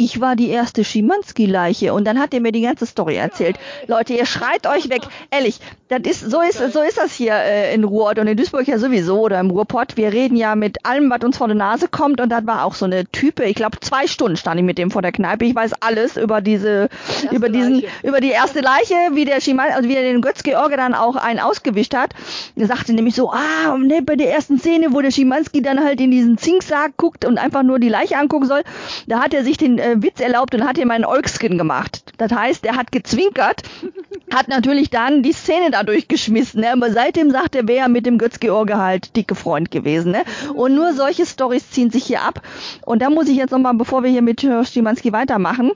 [0.00, 3.58] ich war die erste Schimanski-Leiche und dann hat er mir die ganze Story erzählt.
[3.88, 5.02] Leute, ihr schreit euch weg.
[5.32, 8.68] Ehrlich, das ist, so ist, so ist das hier äh, in Ruhrort und in Duisburg
[8.68, 9.96] ja sowieso oder im Ruhrpott.
[9.96, 12.74] Wir reden ja mit allem, was uns vor der Nase kommt und das war auch
[12.74, 13.42] so eine Type.
[13.44, 15.46] Ich glaube, zwei Stunden stand ich mit dem vor der Kneipe.
[15.46, 16.90] Ich weiß alles über diese,
[17.32, 17.88] über diesen, Leiche.
[18.04, 21.40] über die erste Leiche, wie der Schimanski, also wie er den Götz-George dann auch einen
[21.40, 22.14] ausgewischt hat.
[22.54, 26.00] Er sagte nämlich so, ah, ne, bei der ersten Szene, wo der Schimanski dann halt
[26.00, 28.62] in diesen Zinksack guckt und einfach nur die Leiche angucken soll,
[29.08, 32.02] da hat er sich den äh, Witz erlaubt und hat ihm einen Olkskin gemacht.
[32.18, 33.62] Das heißt, er hat gezwinkert,
[34.34, 36.60] hat natürlich dann die Szene dadurch geschmissen.
[36.60, 36.72] Ne?
[36.72, 40.12] Aber seitdem sagt er, wäre mit dem Götz-George halt dicke Freund gewesen.
[40.12, 40.22] Ne?
[40.54, 42.42] Und nur solche Stories ziehen sich hier ab.
[42.84, 45.72] Und da muss ich jetzt nochmal, bevor wir hier mit Stimanski weitermachen,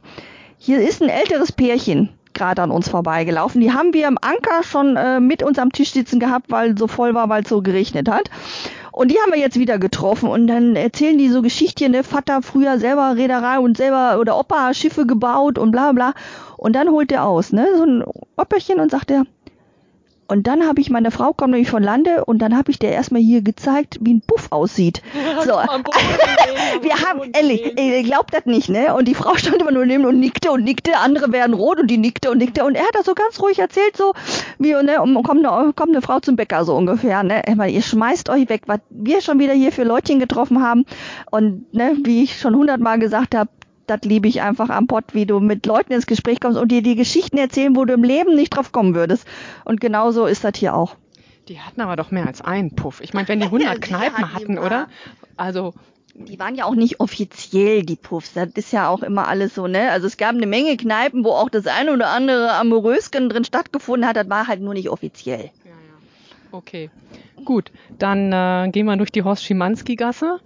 [0.59, 3.61] hier ist ein älteres Pärchen gerade an uns vorbeigelaufen.
[3.61, 6.87] Die haben wir im Anker schon äh, mit uns am Tisch sitzen gehabt, weil so
[6.87, 8.31] voll war, weil es so geregnet hat.
[8.93, 12.43] Und die haben wir jetzt wieder getroffen und dann erzählen die so Geschichten, ne, Vater
[12.43, 16.13] früher selber Reederei und selber oder Opa Schiffe gebaut und bla bla.
[16.59, 18.05] Und dann holt der aus, ne, so ein
[18.37, 19.25] Opperchen und sagt er,
[20.33, 22.93] und dann habe ich, meine Frau kommt nämlich von Lande und dann habe ich der
[22.93, 25.03] erstmal hier gezeigt, wie ein Puff aussieht.
[25.43, 25.53] So.
[26.83, 28.95] wir haben, ehrlich, ihr glaubt das nicht, ne?
[28.95, 31.89] Und die Frau stand immer nur neben und nickte und nickte, andere werden rot und
[31.89, 34.15] die nickte und nickte und er hat das so ganz ruhig erzählt, so
[34.59, 37.43] wie, ne, und kommt eine, kommt eine Frau zum Bäcker, so ungefähr, ne?
[37.69, 40.87] Ihr schmeißt euch weg, was wir schon wieder hier für Leutchen getroffen haben
[41.31, 43.51] und, ne, wie ich schon hundertmal gesagt habe,
[43.87, 46.83] das liebe ich einfach am Pott, wie du mit Leuten ins Gespräch kommst und dir
[46.83, 49.27] die Geschichten erzählen, wo du im Leben nicht drauf kommen würdest.
[49.65, 50.97] Und genauso ist das hier auch.
[51.49, 53.01] Die hatten aber doch mehr als einen Puff.
[53.01, 54.89] Ich meine, wenn die 100 Kneipen hatten, oder?
[55.37, 55.75] Also
[56.15, 58.35] die waren ja auch nicht offiziell die Puffs.
[58.35, 59.91] Das ist ja auch immer alles so, ne?
[59.91, 64.07] Also es gab eine Menge Kneipen, wo auch das eine oder andere Amorösken drin stattgefunden
[64.07, 64.17] hat.
[64.17, 65.51] Das war halt nur nicht offiziell.
[65.65, 66.53] Ja, ja.
[66.53, 66.91] Okay.
[67.45, 70.41] Gut, dann äh, gehen wir durch die Horst Schimanski-Gasse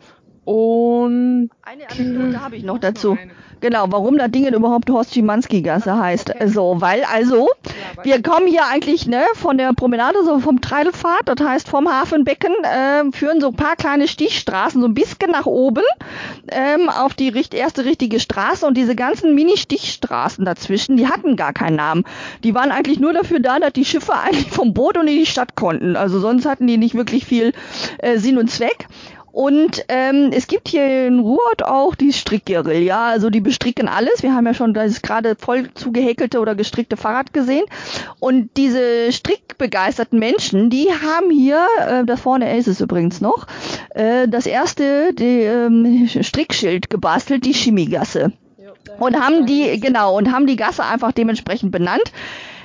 [0.46, 3.18] Und eine Anekdote habe ich noch dazu.
[3.60, 6.32] Genau, warum das Ding überhaupt Horst Schimanski-Gasse heißt.
[6.46, 7.48] So, weil also,
[8.04, 12.52] wir kommen hier eigentlich ne, von der Promenade, so vom Treidelpfad, das heißt vom Hafenbecken,
[12.62, 15.82] äh, führen so ein paar kleine Stichstraßen so ein bisschen nach oben
[16.48, 21.52] ähm, auf die richt erste richtige Straße und diese ganzen Mini-Stichstraßen dazwischen, die hatten gar
[21.52, 22.04] keinen Namen.
[22.44, 25.26] Die waren eigentlich nur dafür da, dass die Schiffe eigentlich vom Boot und in die
[25.26, 25.96] Stadt konnten.
[25.96, 27.52] Also sonst hatten die nicht wirklich viel
[27.98, 28.86] äh, Sinn und Zweck.
[29.36, 34.22] Und ähm, es gibt hier in Ruhrort auch die Strickguerilla, also die bestricken alles.
[34.22, 37.66] Wir haben ja schon das gerade voll zugehäkelte oder gestrickte Fahrrad gesehen.
[38.18, 43.46] Und diese strickbegeisterten Menschen, die haben hier, äh, da vorne ist es übrigens noch,
[43.90, 48.32] äh, das erste die, ähm, Strickschild gebastelt, die Chemiegasse.
[48.98, 52.10] Und haben die, genau, und haben die Gasse einfach dementsprechend benannt.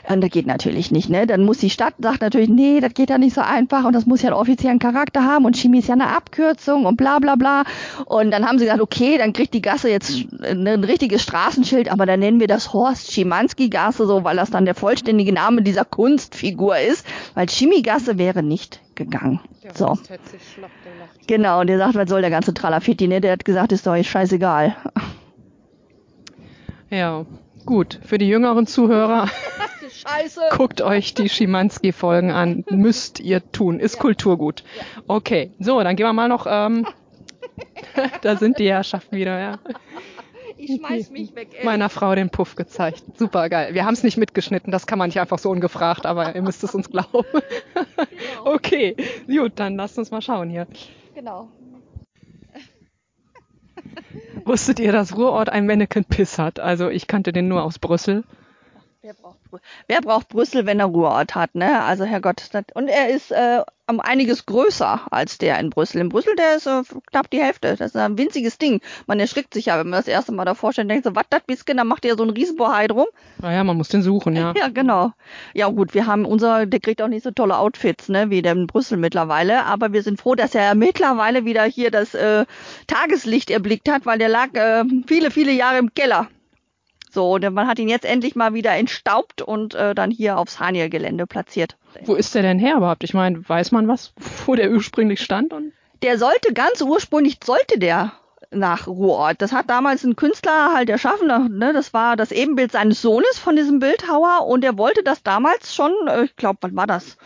[0.10, 1.28] Und das geht natürlich nicht, ne?
[1.28, 4.06] Dann muss die Stadt sagt natürlich, nee, das geht ja nicht so einfach und das
[4.06, 7.36] muss ja einen offiziellen Charakter haben und Chemie ist ja eine Abkürzung und bla bla
[7.36, 7.64] bla.
[8.06, 10.12] Und dann haben sie gesagt, okay, dann kriegt die Gasse jetzt
[10.44, 14.76] ein richtiges Straßenschild, aber dann nennen wir das Horst Schimanski-Gasse so, weil das dann der
[14.76, 19.40] vollständige Name dieser Kunstfigur ist, weil Chemiegasse wäre nicht gegangen.
[19.64, 19.98] Der so.
[21.28, 23.22] Genau, und der sagt, was soll der ganze Tralafitti, ne?
[23.22, 24.76] Der hat gesagt, ist doch jetzt scheißegal.
[26.90, 27.26] Ja,
[27.66, 28.00] gut.
[28.06, 29.30] Für die jüngeren Zuhörer,
[29.94, 30.42] Scheiße.
[30.52, 32.64] guckt euch die Schimanski-Folgen an.
[32.70, 33.80] Müsst ihr tun.
[33.80, 34.64] Ist Kulturgut.
[35.08, 36.46] Okay, so, dann gehen wir mal noch.
[36.50, 36.88] Ähm,
[38.22, 39.60] da sind die Herrschaften wieder, ja.
[40.58, 41.66] Ich schmeiß mich weg, ey.
[41.66, 43.04] Meiner Frau den Puff gezeigt.
[43.18, 43.74] Super geil.
[43.74, 46.64] Wir haben es nicht mitgeschnitten, das kann man nicht einfach so ungefragt, aber ihr müsst
[46.64, 47.26] es uns glauben.
[48.46, 48.96] okay,
[49.28, 50.68] gut, dann lasst uns mal schauen hier.
[51.16, 51.50] Genau.
[54.46, 56.60] Wusstet ihr, dass Ruhrort ein Mannequin Piss hat?
[56.60, 58.24] Also ich kannte den nur aus Brüssel.
[59.88, 61.84] Wer braucht, Brüssel, wenn er Ruhrort hat, ne?
[61.84, 66.02] Also Herrgott, das, und er ist äh, um einiges größer als der in Brüssel.
[66.02, 67.76] In Brüssel, der ist äh, knapp die Hälfte.
[67.76, 68.82] Das ist ein winziges Ding.
[69.06, 71.26] Man erschrickt sich ja, wenn man das erste Mal davor steht und denkt so, was
[71.30, 73.06] das bisschen, dann macht der so ein Riesenbohai drum.
[73.40, 74.54] Naja, man muss den suchen, ja.
[74.62, 75.12] Ja, genau.
[75.54, 78.54] Ja gut, wir haben unser, der kriegt auch nicht so tolle Outfits, ne, wie der
[78.54, 82.46] in Brüssel mittlerweile, aber wir sind froh, dass er mittlerweile wieder hier das äh,
[82.88, 86.28] Tageslicht erblickt hat, weil der lag äh, viele, viele Jahre im Keller.
[87.14, 90.60] So, und man hat ihn jetzt endlich mal wieder entstaubt und äh, dann hier aufs
[90.60, 91.76] Haniel-Gelände platziert.
[92.06, 93.04] Wo ist der denn her überhaupt?
[93.04, 94.14] Ich meine, weiß man was,
[94.46, 95.52] wo der ursprünglich stand?
[95.52, 98.14] Und Der sollte ganz ursprünglich, sollte der
[98.50, 99.42] nach Ruhrort.
[99.42, 101.28] Das hat damals ein Künstler halt erschaffen.
[101.28, 101.74] Ne?
[101.74, 105.92] Das war das Ebenbild seines Sohnes von diesem Bildhauer und er wollte das damals schon,
[106.08, 107.18] äh, ich glaube, wann war das?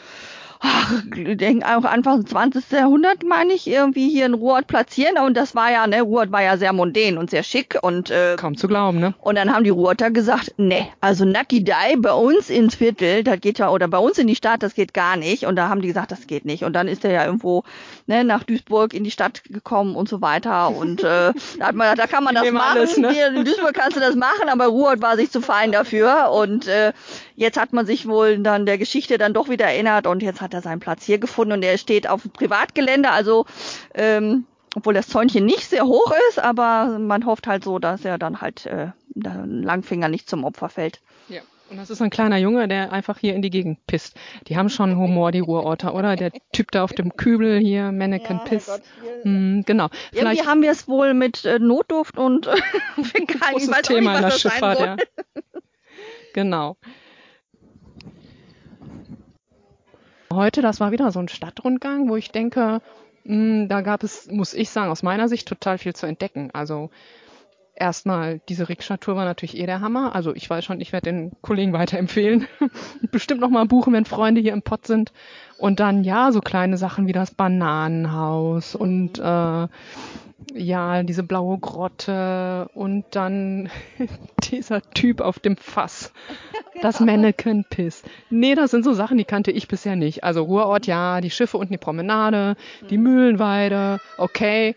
[0.60, 2.72] Ach, ich denke auch Anfang des 20.
[2.72, 5.18] Jahrhundert, meine ich, irgendwie hier in Ruhrort platzieren.
[5.18, 8.36] Und das war ja, ne, Ruhrort war ja sehr mondän und sehr schick und äh,
[8.38, 9.14] kaum zu glauben, ne?
[9.22, 13.42] und dann haben die Ruhrter gesagt, ne, also Nucky Die bei uns ins Viertel, das
[13.42, 15.46] geht ja, oder bei uns in die Stadt, das geht gar nicht.
[15.46, 16.64] Und da haben die gesagt, das geht nicht.
[16.64, 17.64] Und dann ist er ja irgendwo
[18.08, 20.70] ne, nach Duisburg in die Stadt gekommen und so weiter.
[20.70, 22.78] Und äh, da, hat man, da kann man das machen.
[22.78, 23.12] alles, ne?
[23.12, 26.32] Hier in Duisburg kannst du das machen, aber Ruhrort war sich zu fein dafür.
[26.32, 26.94] Und äh,
[27.36, 30.54] jetzt hat man sich wohl dann der Geschichte dann doch wieder erinnert und jetzt hat
[30.54, 33.46] er seinen Platz hier gefunden und er steht auf dem Privatgelände, also
[33.94, 34.46] ähm,
[34.76, 38.42] obwohl das Zäunchen nicht sehr hoch ist, aber man hofft halt so, dass er dann
[38.42, 41.00] halt äh, Langfinger nicht zum Opfer fällt.
[41.66, 41.72] Ja.
[41.72, 44.16] Und das ist ein kleiner Junge, der einfach hier in die Gegend pisst.
[44.48, 46.16] Die haben schon Humor, die Ruhrorter, oder?
[46.16, 48.82] Der Typ da auf dem Kübel hier, Mannequin Piss.
[49.24, 49.86] Hm, genau.
[49.86, 52.56] Irgendwie Vielleicht haben wir es wohl mit äh, Notduft und äh,
[53.04, 53.54] Fäkalien.
[53.54, 54.98] großes Ich weiß Thema nicht, in der Schifffahrt, ja.
[56.34, 56.76] Genau.
[60.32, 62.82] Heute, das war wieder so ein Stadtrundgang, wo ich denke,
[63.24, 66.52] mh, da gab es, muss ich sagen, aus meiner Sicht total viel zu entdecken.
[66.54, 66.90] Also
[67.76, 70.16] erstmal, diese Rikscha-Tour war natürlich eh der Hammer.
[70.16, 72.48] Also ich weiß schon, ich werde den Kollegen weiterempfehlen.
[73.12, 75.12] Bestimmt nochmal buchen, wenn Freunde hier im Pott sind.
[75.58, 79.68] Und dann, ja, so kleine Sachen wie das Bananenhaus und äh,
[80.54, 83.70] ja, diese blaue Grotte und dann
[84.44, 86.12] dieser Typ auf dem Fass.
[86.82, 88.04] Das Mannequin Piss.
[88.30, 90.26] Nee, das sind so Sachen, die kannte ich bisher nicht.
[90.26, 92.58] Also Ruhrort, ja, die Schiffe unten die Promenade,
[92.90, 94.76] die Mühlenweide, okay,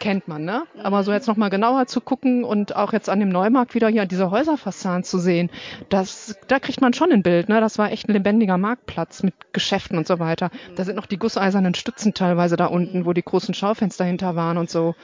[0.00, 0.64] kennt man, ne?
[0.82, 4.06] Aber so jetzt nochmal genauer zu gucken und auch jetzt an dem Neumarkt wieder hier
[4.06, 5.50] diese Häuserfassaden zu sehen,
[5.88, 7.60] das, da kriegt man schon ein Bild, ne?
[7.60, 10.50] Das war echt ein lebendiger Marktplatz mit Geschäften und so weiter.
[10.76, 14.58] Da sind noch die gusseisernen Stützen teilweise da unten, wo die großen Schaufenster hinter waren
[14.58, 14.94] und so.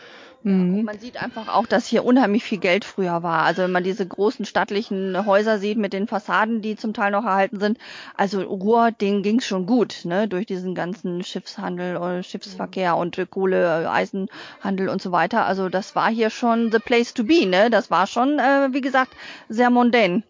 [0.43, 0.85] Mhm.
[0.85, 3.43] Man sieht einfach auch, dass hier unheimlich viel Geld früher war.
[3.43, 7.25] Also wenn man diese großen stattlichen Häuser sieht mit den Fassaden, die zum Teil noch
[7.25, 7.79] erhalten sind,
[8.17, 10.29] also Ruhr, denen ging's schon gut, ne?
[10.29, 15.45] Durch diesen ganzen Schiffshandel, äh, Schiffsverkehr und äh, Kohle, äh, Eisenhandel und so weiter.
[15.45, 17.69] Also das war hier schon the place to be, ne?
[17.71, 19.13] Das war schon, äh, wie gesagt,
[19.49, 20.23] sehr mondän.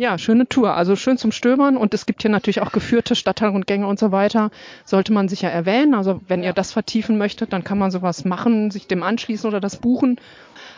[0.00, 0.18] Ja.
[0.18, 0.74] schöne Tour.
[0.74, 4.50] Also schön zum Stöbern und es gibt hier natürlich auch geführte Stadtteilrundgänge und so weiter.
[4.84, 5.94] Sollte man sich ja erwähnen.
[5.94, 9.60] Also wenn ihr das vertiefen möchtet, dann kann man sowas machen, sich dem anschließen oder
[9.60, 10.18] das buchen.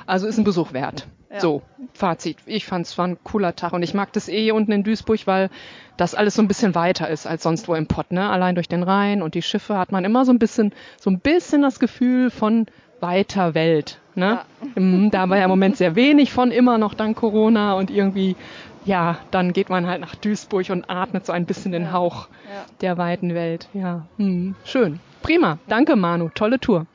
[0.06, 1.06] Also ist ein Besuch wert.
[1.30, 1.40] Ja.
[1.40, 1.62] So,
[1.94, 2.36] Fazit.
[2.46, 4.82] Ich fand es war ein cooler Tag und ich mag das eh hier unten in
[4.82, 5.48] Duisburg, weil
[5.96, 8.12] das alles so ein bisschen weiter ist als sonst wo im Pott.
[8.12, 8.28] Ne?
[8.28, 11.20] Allein durch den Rhein und die Schiffe hat man immer so ein bisschen, so ein
[11.20, 12.66] bisschen das Gefühl von
[13.00, 13.98] weiter Welt.
[14.14, 14.40] Ne?
[14.76, 15.08] Ja.
[15.10, 18.36] Da war ja im Moment sehr wenig von, immer noch dank Corona und irgendwie,
[18.84, 22.64] ja, dann geht man halt nach Duisburg und atmet so ein bisschen den Hauch ja.
[22.80, 23.68] der weiten Welt.
[23.74, 24.54] Ja, hm.
[24.64, 25.00] schön.
[25.22, 25.58] Prima.
[25.68, 26.30] Danke, Manu.
[26.34, 26.86] Tolle Tour.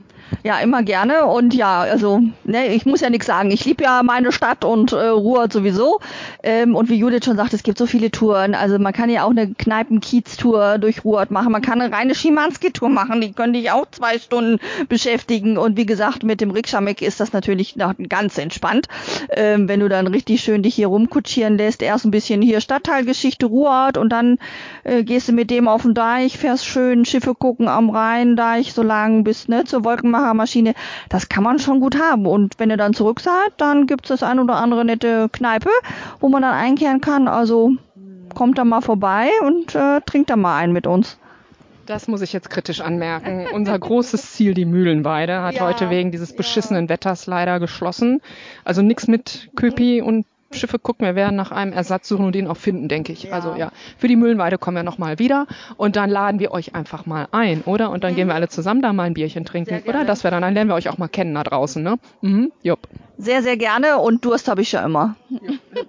[0.43, 1.25] Ja, immer gerne.
[1.25, 3.51] Und ja, also, ne, ich muss ja nichts sagen.
[3.51, 5.99] Ich liebe ja meine Stadt und äh, Ruhr sowieso.
[6.43, 8.55] Ähm, und wie Judith schon sagt, es gibt so viele Touren.
[8.55, 11.51] Also man kann ja auch eine Kneipen-Kiez-Tour durch Ruhr machen.
[11.51, 13.21] Man kann eine reine Schimanski-Tour machen.
[13.21, 15.57] Die könnte ich auch zwei Stunden beschäftigen.
[15.57, 18.87] Und wie gesagt, mit dem Rikschamek ist das natürlich noch ganz entspannt.
[19.29, 21.81] Ähm, wenn du dann richtig schön dich hier rumkutschieren lässt.
[21.81, 24.37] Erst ein bisschen hier Stadtteilgeschichte Ruhrort und dann
[24.83, 28.83] äh, gehst du mit dem auf den Deich, fährst schön Schiffe gucken am Rhein-Deich so
[28.83, 30.73] lang bis ne, zur Wolkenmacher Aufmachermaschine,
[31.09, 32.25] das kann man schon gut haben.
[32.25, 35.69] Und wenn ihr dann zurück seid, dann gibt's das ein oder andere nette Kneipe,
[36.19, 37.27] wo man dann einkehren kann.
[37.27, 37.73] Also
[38.33, 41.17] kommt da mal vorbei und äh, trinkt da mal einen mit uns.
[41.85, 43.47] Das muss ich jetzt kritisch anmerken.
[43.53, 46.89] Unser großes Ziel, die Mühlenweide, hat ja, heute wegen dieses beschissenen ja.
[46.89, 48.21] Wetters leider geschlossen.
[48.65, 51.05] Also nichts mit Köpi und Schiffe gucken.
[51.05, 53.23] Wir werden nach einem Ersatz suchen und den auch finden, denke ich.
[53.23, 53.33] Ja.
[53.33, 57.05] Also ja, für die Mühlenweide kommen wir nochmal wieder und dann laden wir euch einfach
[57.05, 57.91] mal ein, oder?
[57.91, 58.15] Und dann mhm.
[58.15, 60.05] gehen wir alle zusammen da mal ein Bierchen trinken, oder?
[60.05, 61.97] Das wäre dann, dann lernen wir euch auch mal kennen da draußen, ne?
[62.21, 62.87] Mhm, jupp.
[63.17, 65.15] Sehr, sehr gerne und Durst habe ich ja immer.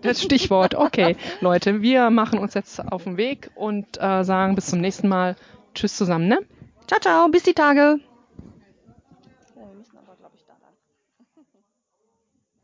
[0.03, 0.75] Das Stichwort.
[0.75, 5.09] Okay, Leute, wir machen uns jetzt auf den Weg und äh, sagen bis zum nächsten
[5.09, 5.37] Mal.
[5.75, 6.39] Tschüss zusammen, ne?
[6.87, 8.01] Ciao, ciao, bis die Tage.